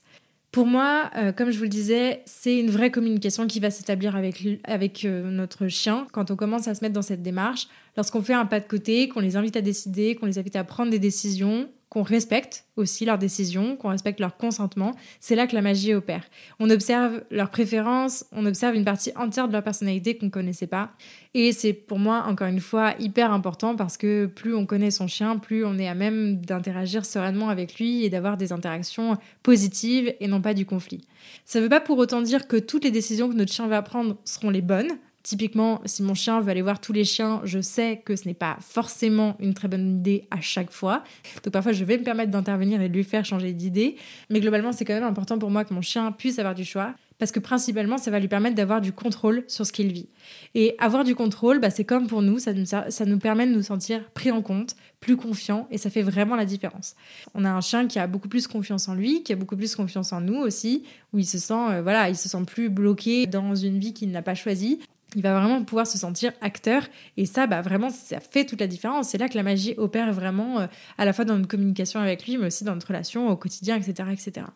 Pour 0.50 0.66
moi, 0.66 1.10
comme 1.36 1.50
je 1.50 1.58
vous 1.58 1.64
le 1.64 1.68
disais, 1.68 2.22
c'est 2.24 2.58
une 2.58 2.70
vraie 2.70 2.90
communication 2.90 3.46
qui 3.46 3.60
va 3.60 3.70
s'établir 3.70 4.16
avec, 4.16 4.44
avec 4.64 5.04
notre 5.04 5.68
chien 5.68 6.06
quand 6.12 6.30
on 6.30 6.36
commence 6.36 6.68
à 6.68 6.74
se 6.74 6.82
mettre 6.82 6.94
dans 6.94 7.02
cette 7.02 7.22
démarche. 7.22 7.68
Lorsqu'on 7.96 8.22
fait 8.22 8.32
un 8.32 8.46
pas 8.46 8.58
de 8.58 8.66
côté, 8.66 9.08
qu'on 9.08 9.20
les 9.20 9.36
invite 9.36 9.56
à 9.56 9.60
décider, 9.60 10.14
qu'on 10.14 10.26
les 10.26 10.38
invite 10.38 10.56
à 10.56 10.64
prendre 10.64 10.90
des 10.90 10.98
décisions, 10.98 11.68
qu'on 11.88 12.02
respecte 12.02 12.64
aussi 12.76 13.04
leurs 13.04 13.18
décisions, 13.18 13.76
qu'on 13.76 13.88
respecte 13.88 14.20
leur 14.20 14.36
consentement, 14.36 14.92
c'est 15.20 15.34
là 15.34 15.46
que 15.46 15.54
la 15.54 15.62
magie 15.62 15.94
opère. 15.94 16.24
On 16.60 16.68
observe 16.70 17.22
leurs 17.30 17.50
préférences, 17.50 18.26
on 18.32 18.44
observe 18.46 18.74
une 18.74 18.84
partie 18.84 19.10
entière 19.16 19.48
de 19.48 19.52
leur 19.52 19.62
personnalité 19.62 20.16
qu'on 20.16 20.26
ne 20.26 20.30
connaissait 20.30 20.66
pas. 20.66 20.90
Et 21.34 21.52
c'est 21.52 21.72
pour 21.72 21.98
moi, 21.98 22.24
encore 22.26 22.48
une 22.48 22.60
fois, 22.60 22.94
hyper 22.98 23.32
important 23.32 23.74
parce 23.74 23.96
que 23.96 24.26
plus 24.26 24.54
on 24.54 24.66
connaît 24.66 24.90
son 24.90 25.06
chien, 25.06 25.38
plus 25.38 25.64
on 25.64 25.78
est 25.78 25.88
à 25.88 25.94
même 25.94 26.40
d'interagir 26.40 27.06
sereinement 27.06 27.48
avec 27.48 27.78
lui 27.78 28.04
et 28.04 28.10
d'avoir 28.10 28.36
des 28.36 28.52
interactions 28.52 29.16
positives 29.42 30.14
et 30.20 30.28
non 30.28 30.42
pas 30.42 30.54
du 30.54 30.66
conflit. 30.66 31.06
Ça 31.44 31.58
ne 31.58 31.64
veut 31.64 31.70
pas 31.70 31.80
pour 31.80 31.98
autant 31.98 32.22
dire 32.22 32.48
que 32.48 32.56
toutes 32.56 32.84
les 32.84 32.90
décisions 32.90 33.28
que 33.28 33.34
notre 33.34 33.52
chien 33.52 33.66
va 33.66 33.82
prendre 33.82 34.16
seront 34.24 34.50
les 34.50 34.62
bonnes. 34.62 34.98
Typiquement, 35.22 35.80
si 35.84 36.02
mon 36.02 36.14
chien 36.14 36.40
veut 36.40 36.50
aller 36.50 36.62
voir 36.62 36.80
tous 36.80 36.92
les 36.92 37.04
chiens, 37.04 37.40
je 37.44 37.60
sais 37.60 38.00
que 38.04 38.16
ce 38.16 38.26
n'est 38.26 38.34
pas 38.34 38.56
forcément 38.60 39.36
une 39.40 39.52
très 39.52 39.68
bonne 39.68 39.98
idée 39.98 40.26
à 40.30 40.40
chaque 40.40 40.70
fois. 40.70 41.02
Donc 41.42 41.52
parfois, 41.52 41.72
je 41.72 41.84
vais 41.84 41.98
me 41.98 42.04
permettre 42.04 42.30
d'intervenir 42.30 42.80
et 42.80 42.88
de 42.88 42.94
lui 42.94 43.04
faire 43.04 43.24
changer 43.24 43.52
d'idée. 43.52 43.96
Mais 44.30 44.40
globalement, 44.40 44.72
c'est 44.72 44.84
quand 44.84 44.94
même 44.94 45.04
important 45.04 45.38
pour 45.38 45.50
moi 45.50 45.64
que 45.64 45.74
mon 45.74 45.82
chien 45.82 46.12
puisse 46.12 46.38
avoir 46.38 46.54
du 46.54 46.64
choix. 46.64 46.94
Parce 47.18 47.32
que 47.32 47.40
principalement, 47.40 47.98
ça 47.98 48.12
va 48.12 48.20
lui 48.20 48.28
permettre 48.28 48.54
d'avoir 48.54 48.80
du 48.80 48.92
contrôle 48.92 49.42
sur 49.48 49.66
ce 49.66 49.72
qu'il 49.72 49.92
vit. 49.92 50.08
Et 50.54 50.76
avoir 50.78 51.02
du 51.02 51.16
contrôle, 51.16 51.58
bah, 51.58 51.70
c'est 51.70 51.84
comme 51.84 52.06
pour 52.06 52.22
nous, 52.22 52.38
ça 52.38 52.52
nous, 52.52 53.18
permet 53.18 53.46
de 53.46 53.52
nous 53.52 53.62
sentir 53.62 54.08
pris 54.10 54.30
en 54.30 54.40
compte, 54.40 54.76
plus 55.00 55.16
confiants, 55.16 55.66
et 55.72 55.78
ça 55.78 55.90
fait 55.90 56.02
vraiment 56.02 56.36
la 56.36 56.44
différence. 56.44 56.94
On 57.34 57.44
a 57.44 57.50
un 57.50 57.60
chien 57.60 57.88
qui 57.88 57.98
a 57.98 58.06
beaucoup 58.06 58.28
plus 58.28 58.46
confiance 58.46 58.88
en 58.88 58.94
lui, 58.94 59.24
qui 59.24 59.32
a 59.32 59.36
beaucoup 59.36 59.56
plus 59.56 59.74
confiance 59.74 60.12
en 60.12 60.20
nous 60.20 60.36
aussi, 60.36 60.84
où 61.12 61.18
il 61.18 61.26
se 61.26 61.38
sent, 61.38 61.54
euh, 61.54 61.82
voilà, 61.82 62.08
il 62.08 62.16
se 62.16 62.28
sent 62.28 62.44
plus 62.46 62.68
bloqué 62.68 63.26
dans 63.26 63.56
une 63.56 63.80
vie 63.80 63.94
qu'il 63.94 64.12
n'a 64.12 64.22
pas 64.22 64.36
choisie 64.36 64.78
il 65.16 65.22
va 65.22 65.38
vraiment 65.38 65.64
pouvoir 65.64 65.86
se 65.86 65.98
sentir 65.98 66.32
acteur. 66.40 66.82
Et 67.16 67.26
ça, 67.26 67.46
bah, 67.46 67.62
vraiment, 67.62 67.90
ça 67.90 68.20
fait 68.20 68.44
toute 68.44 68.60
la 68.60 68.66
différence. 68.66 69.08
C'est 69.08 69.18
là 69.18 69.28
que 69.28 69.36
la 69.36 69.42
magie 69.42 69.74
opère 69.76 70.12
vraiment, 70.12 70.60
euh, 70.60 70.66
à 70.98 71.04
la 71.04 71.12
fois 71.12 71.24
dans 71.24 71.36
notre 71.36 71.48
communication 71.48 72.00
avec 72.00 72.26
lui, 72.26 72.36
mais 72.36 72.46
aussi 72.46 72.64
dans 72.64 72.74
notre 72.74 72.88
relation 72.88 73.28
au 73.28 73.36
quotidien, 73.36 73.76
etc. 73.76 74.08
etc. 74.12 74.46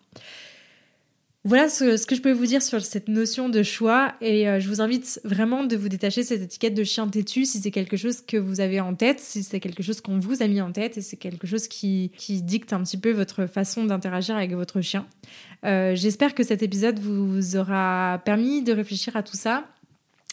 Voilà 1.44 1.68
ce, 1.68 2.06
que 2.06 2.14
je 2.14 2.22
peux 2.22 2.30
vous 2.30 2.46
dire 2.46 2.62
sur 2.62 2.80
cette 2.82 3.08
notion 3.08 3.48
de 3.48 3.64
choix 3.64 4.14
et 4.20 4.48
euh, 4.48 4.60
je 4.60 4.68
vous 4.68 4.80
invite 4.80 5.20
vraiment 5.24 5.64
de 5.64 5.76
vous 5.76 5.88
détacher 5.88 6.22
cette 6.22 6.40
étiquette 6.40 6.74
de 6.74 6.84
chien 6.84 7.08
têtu 7.08 7.46
si 7.46 7.58
c'est 7.58 7.72
quelque 7.72 7.96
chose 7.96 8.20
que 8.20 8.36
vous 8.36 8.60
avez 8.60 8.78
en 8.78 8.94
tête, 8.94 9.18
si 9.18 9.42
c'est 9.42 9.58
quelque 9.58 9.82
chose 9.82 10.00
qu'on 10.00 10.20
vous 10.20 10.40
a 10.44 10.46
mis 10.46 10.60
en 10.60 10.70
tête 10.70 10.98
et 10.98 11.00
c'est 11.00 11.16
quelque 11.16 11.48
chose 11.48 11.66
qui, 11.66 12.12
dicte 12.44 12.72
un 12.72 12.84
petit 12.84 12.96
peu 12.96 13.10
votre 13.10 13.46
façon 13.46 13.84
d'interagir 13.84 14.36
avec 14.36 14.52
votre 14.52 14.82
chien. 14.82 15.04
Euh, 15.64 15.96
j'espère 15.96 16.36
que 16.36 16.44
cet 16.44 16.62
épisode 16.62 17.00
vous 17.00 17.56
aura 17.56 18.22
permis 18.24 18.62
de 18.62 18.72
réfléchir 18.72 19.16
à 19.16 19.24
tout 19.24 19.36
ça 19.36 19.64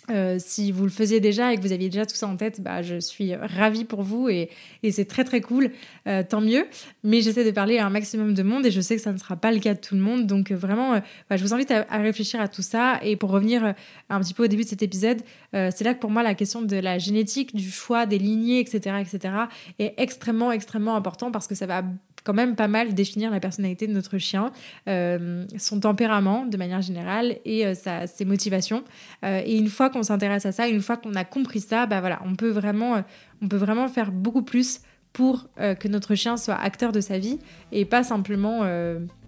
Euh, 0.09 0.37
si 0.39 0.71
vous 0.71 0.83
le 0.83 0.89
faisiez 0.89 1.19
déjà 1.19 1.53
et 1.53 1.57
que 1.57 1.61
vous 1.61 1.71
aviez 1.71 1.89
déjà 1.89 2.05
tout 2.05 2.15
ça 2.15 2.27
en 2.27 2.35
tête, 2.35 2.61
bah, 2.61 2.81
je 2.81 2.99
suis 2.99 3.35
ravie 3.35 3.85
pour 3.85 4.01
vous 4.01 4.29
et, 4.29 4.49
c'est 4.91 5.05
très 5.05 5.23
très 5.23 5.41
cool, 5.41 5.71
euh, 6.07 6.23
tant 6.27 6.41
mieux. 6.41 6.65
Mais 7.03 7.21
j'essaie 7.21 7.45
de 7.45 7.51
parler 7.51 7.77
à 7.77 7.85
un 7.85 7.89
maximum 7.89 8.33
de 8.33 8.43
monde 8.43 8.65
et 8.65 8.71
je 8.71 8.81
sais 8.81 8.95
que 8.95 9.01
ça 9.01 9.13
ne 9.13 9.17
sera 9.17 9.35
pas 9.35 9.51
le 9.51 9.59
cas 9.59 9.73
de 9.73 9.79
tout 9.79 9.95
le 9.95 10.01
monde. 10.01 10.25
Donc 10.25 10.51
vraiment, 10.51 10.93
euh, 10.93 10.99
bah, 11.29 11.37
je 11.37 11.43
vous 11.43 11.53
invite 11.53 11.71
à, 11.71 11.85
réfléchir 11.97 12.41
à 12.41 12.47
tout 12.47 12.61
ça. 12.61 12.99
Et 13.03 13.15
pour 13.15 13.29
revenir 13.29 13.73
un 14.09 14.19
petit 14.19 14.33
peu 14.33 14.43
au 14.43 14.47
début 14.47 14.63
de 14.63 14.69
cet 14.69 14.81
épisode, 14.81 15.21
c'est 15.53 15.83
là 15.83 15.93
que 15.93 15.99
pour 15.99 16.11
moi 16.11 16.23
la 16.23 16.35
question 16.35 16.61
de 16.61 16.75
la 16.75 16.97
génétique, 16.97 17.55
du 17.55 17.69
choix 17.69 18.05
des 18.05 18.17
lignées, 18.17 18.59
etc., 18.59 18.97
etc., 18.99 19.33
est 19.79 19.93
extrêmement 19.97 20.51
extrêmement 20.51 20.95
important 20.95 21.31
parce 21.31 21.47
que 21.47 21.55
ça 21.55 21.65
va 21.65 21.83
quand 22.23 22.33
même 22.33 22.55
pas 22.55 22.67
mal 22.67 22.93
définir 22.93 23.31
la 23.31 23.39
personnalité 23.39 23.87
de 23.87 23.93
notre 23.93 24.17
chien, 24.17 24.51
euh, 24.87 25.45
son 25.57 25.79
tempérament 25.79 26.45
de 26.45 26.57
manière 26.57 26.81
générale 26.81 27.37
et 27.45 27.65
euh, 27.65 27.73
ses 28.05 28.25
motivations. 28.25 28.83
Euh, 29.23 29.41
et 29.45 29.57
une 29.57 29.69
fois 29.69 29.89
qu'on 29.89 30.03
s'intéresse 30.03 30.45
à 30.45 30.51
ça, 30.51 30.67
une 30.67 30.81
fois 30.81 30.97
qu'on 30.97 31.15
a 31.15 31.23
compris 31.23 31.59
ça, 31.61 31.85
bah 31.85 31.99
voilà, 31.99 32.21
on 32.25 32.35
peut 32.35 32.49
vraiment, 32.49 33.03
on 33.41 33.47
peut 33.47 33.57
vraiment 33.57 33.87
faire 33.87 34.11
beaucoup 34.11 34.43
plus 34.43 34.81
pour 35.11 35.47
que 35.57 35.87
notre 35.87 36.13
chien 36.13 36.37
soit 36.37 36.53
acteur 36.53 36.91
de 36.91 37.01
sa 37.01 37.17
vie 37.17 37.39
et 37.71 37.83
pas 37.83 38.03
simplement 38.03 38.61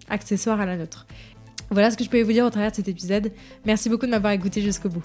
accessoire 0.08 0.60
à 0.60 0.66
la 0.66 0.76
nôtre. 0.76 1.06
Voilà 1.70 1.90
ce 1.90 1.96
que 1.96 2.04
je 2.04 2.08
pouvais 2.08 2.22
vous 2.22 2.32
dire 2.32 2.46
au 2.46 2.50
travers 2.50 2.70
de 2.70 2.76
cet 2.76 2.86
épisode. 2.86 3.32
Merci 3.66 3.88
beaucoup 3.88 4.06
de 4.06 4.12
m'avoir 4.12 4.32
écouté 4.32 4.62
jusqu'au 4.62 4.88
bout. 4.88 5.02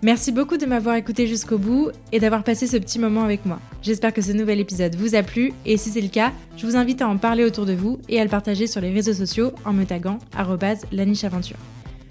Merci 0.00 0.30
beaucoup 0.30 0.58
de 0.58 0.66
m'avoir 0.66 0.94
écouté 0.94 1.26
jusqu'au 1.26 1.58
bout 1.58 1.90
et 2.12 2.20
d'avoir 2.20 2.44
passé 2.44 2.68
ce 2.68 2.76
petit 2.76 3.00
moment 3.00 3.24
avec 3.24 3.44
moi. 3.44 3.58
J'espère 3.82 4.14
que 4.14 4.22
ce 4.22 4.30
nouvel 4.30 4.60
épisode 4.60 4.94
vous 4.94 5.16
a 5.16 5.24
plu 5.24 5.52
et 5.66 5.76
si 5.76 5.90
c'est 5.90 6.00
le 6.00 6.08
cas, 6.08 6.32
je 6.56 6.66
vous 6.66 6.76
invite 6.76 7.02
à 7.02 7.08
en 7.08 7.16
parler 7.16 7.44
autour 7.44 7.66
de 7.66 7.72
vous 7.72 7.98
et 8.08 8.20
à 8.20 8.22
le 8.22 8.30
partager 8.30 8.68
sur 8.68 8.80
les 8.80 8.92
réseaux 8.92 9.12
sociaux 9.12 9.50
en 9.64 9.72
me 9.72 9.84
taguant 9.84 10.20
@lanicheaventure. 10.92 11.56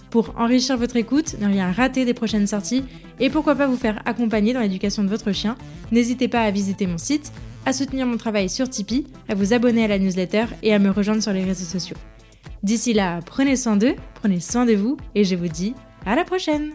Pour 0.09 0.33
enrichir 0.37 0.77
votre 0.77 0.97
écoute, 0.97 1.37
ne 1.39 1.47
rien 1.47 1.71
rater 1.71 2.03
des 2.03 2.13
prochaines 2.13 2.47
sorties 2.47 2.83
et 3.21 3.29
pourquoi 3.29 3.55
pas 3.55 3.67
vous 3.67 3.77
faire 3.77 4.01
accompagner 4.03 4.51
dans 4.51 4.59
l'éducation 4.59 5.03
de 5.05 5.09
votre 5.09 5.31
chien, 5.31 5.55
n'hésitez 5.93 6.27
pas 6.27 6.41
à 6.41 6.51
visiter 6.51 6.87
mon 6.87 6.97
site, 6.97 7.31
à 7.65 7.71
soutenir 7.71 8.05
mon 8.05 8.17
travail 8.17 8.49
sur 8.49 8.69
Tipeee, 8.69 9.07
à 9.29 9.35
vous 9.35 9.53
abonner 9.53 9.85
à 9.85 9.87
la 9.87 9.99
newsletter 9.99 10.45
et 10.61 10.73
à 10.73 10.79
me 10.79 10.89
rejoindre 10.89 11.23
sur 11.23 11.31
les 11.31 11.45
réseaux 11.45 11.63
sociaux. 11.63 11.97
D'ici 12.63 12.91
là, 12.91 13.21
prenez 13.25 13.55
soin 13.55 13.77
d'eux, 13.77 13.95
prenez 14.15 14.41
soin 14.41 14.65
de 14.65 14.73
vous 14.73 14.97
et 15.15 15.23
je 15.23 15.35
vous 15.35 15.47
dis 15.47 15.73
à 16.05 16.15
la 16.15 16.25
prochaine 16.25 16.71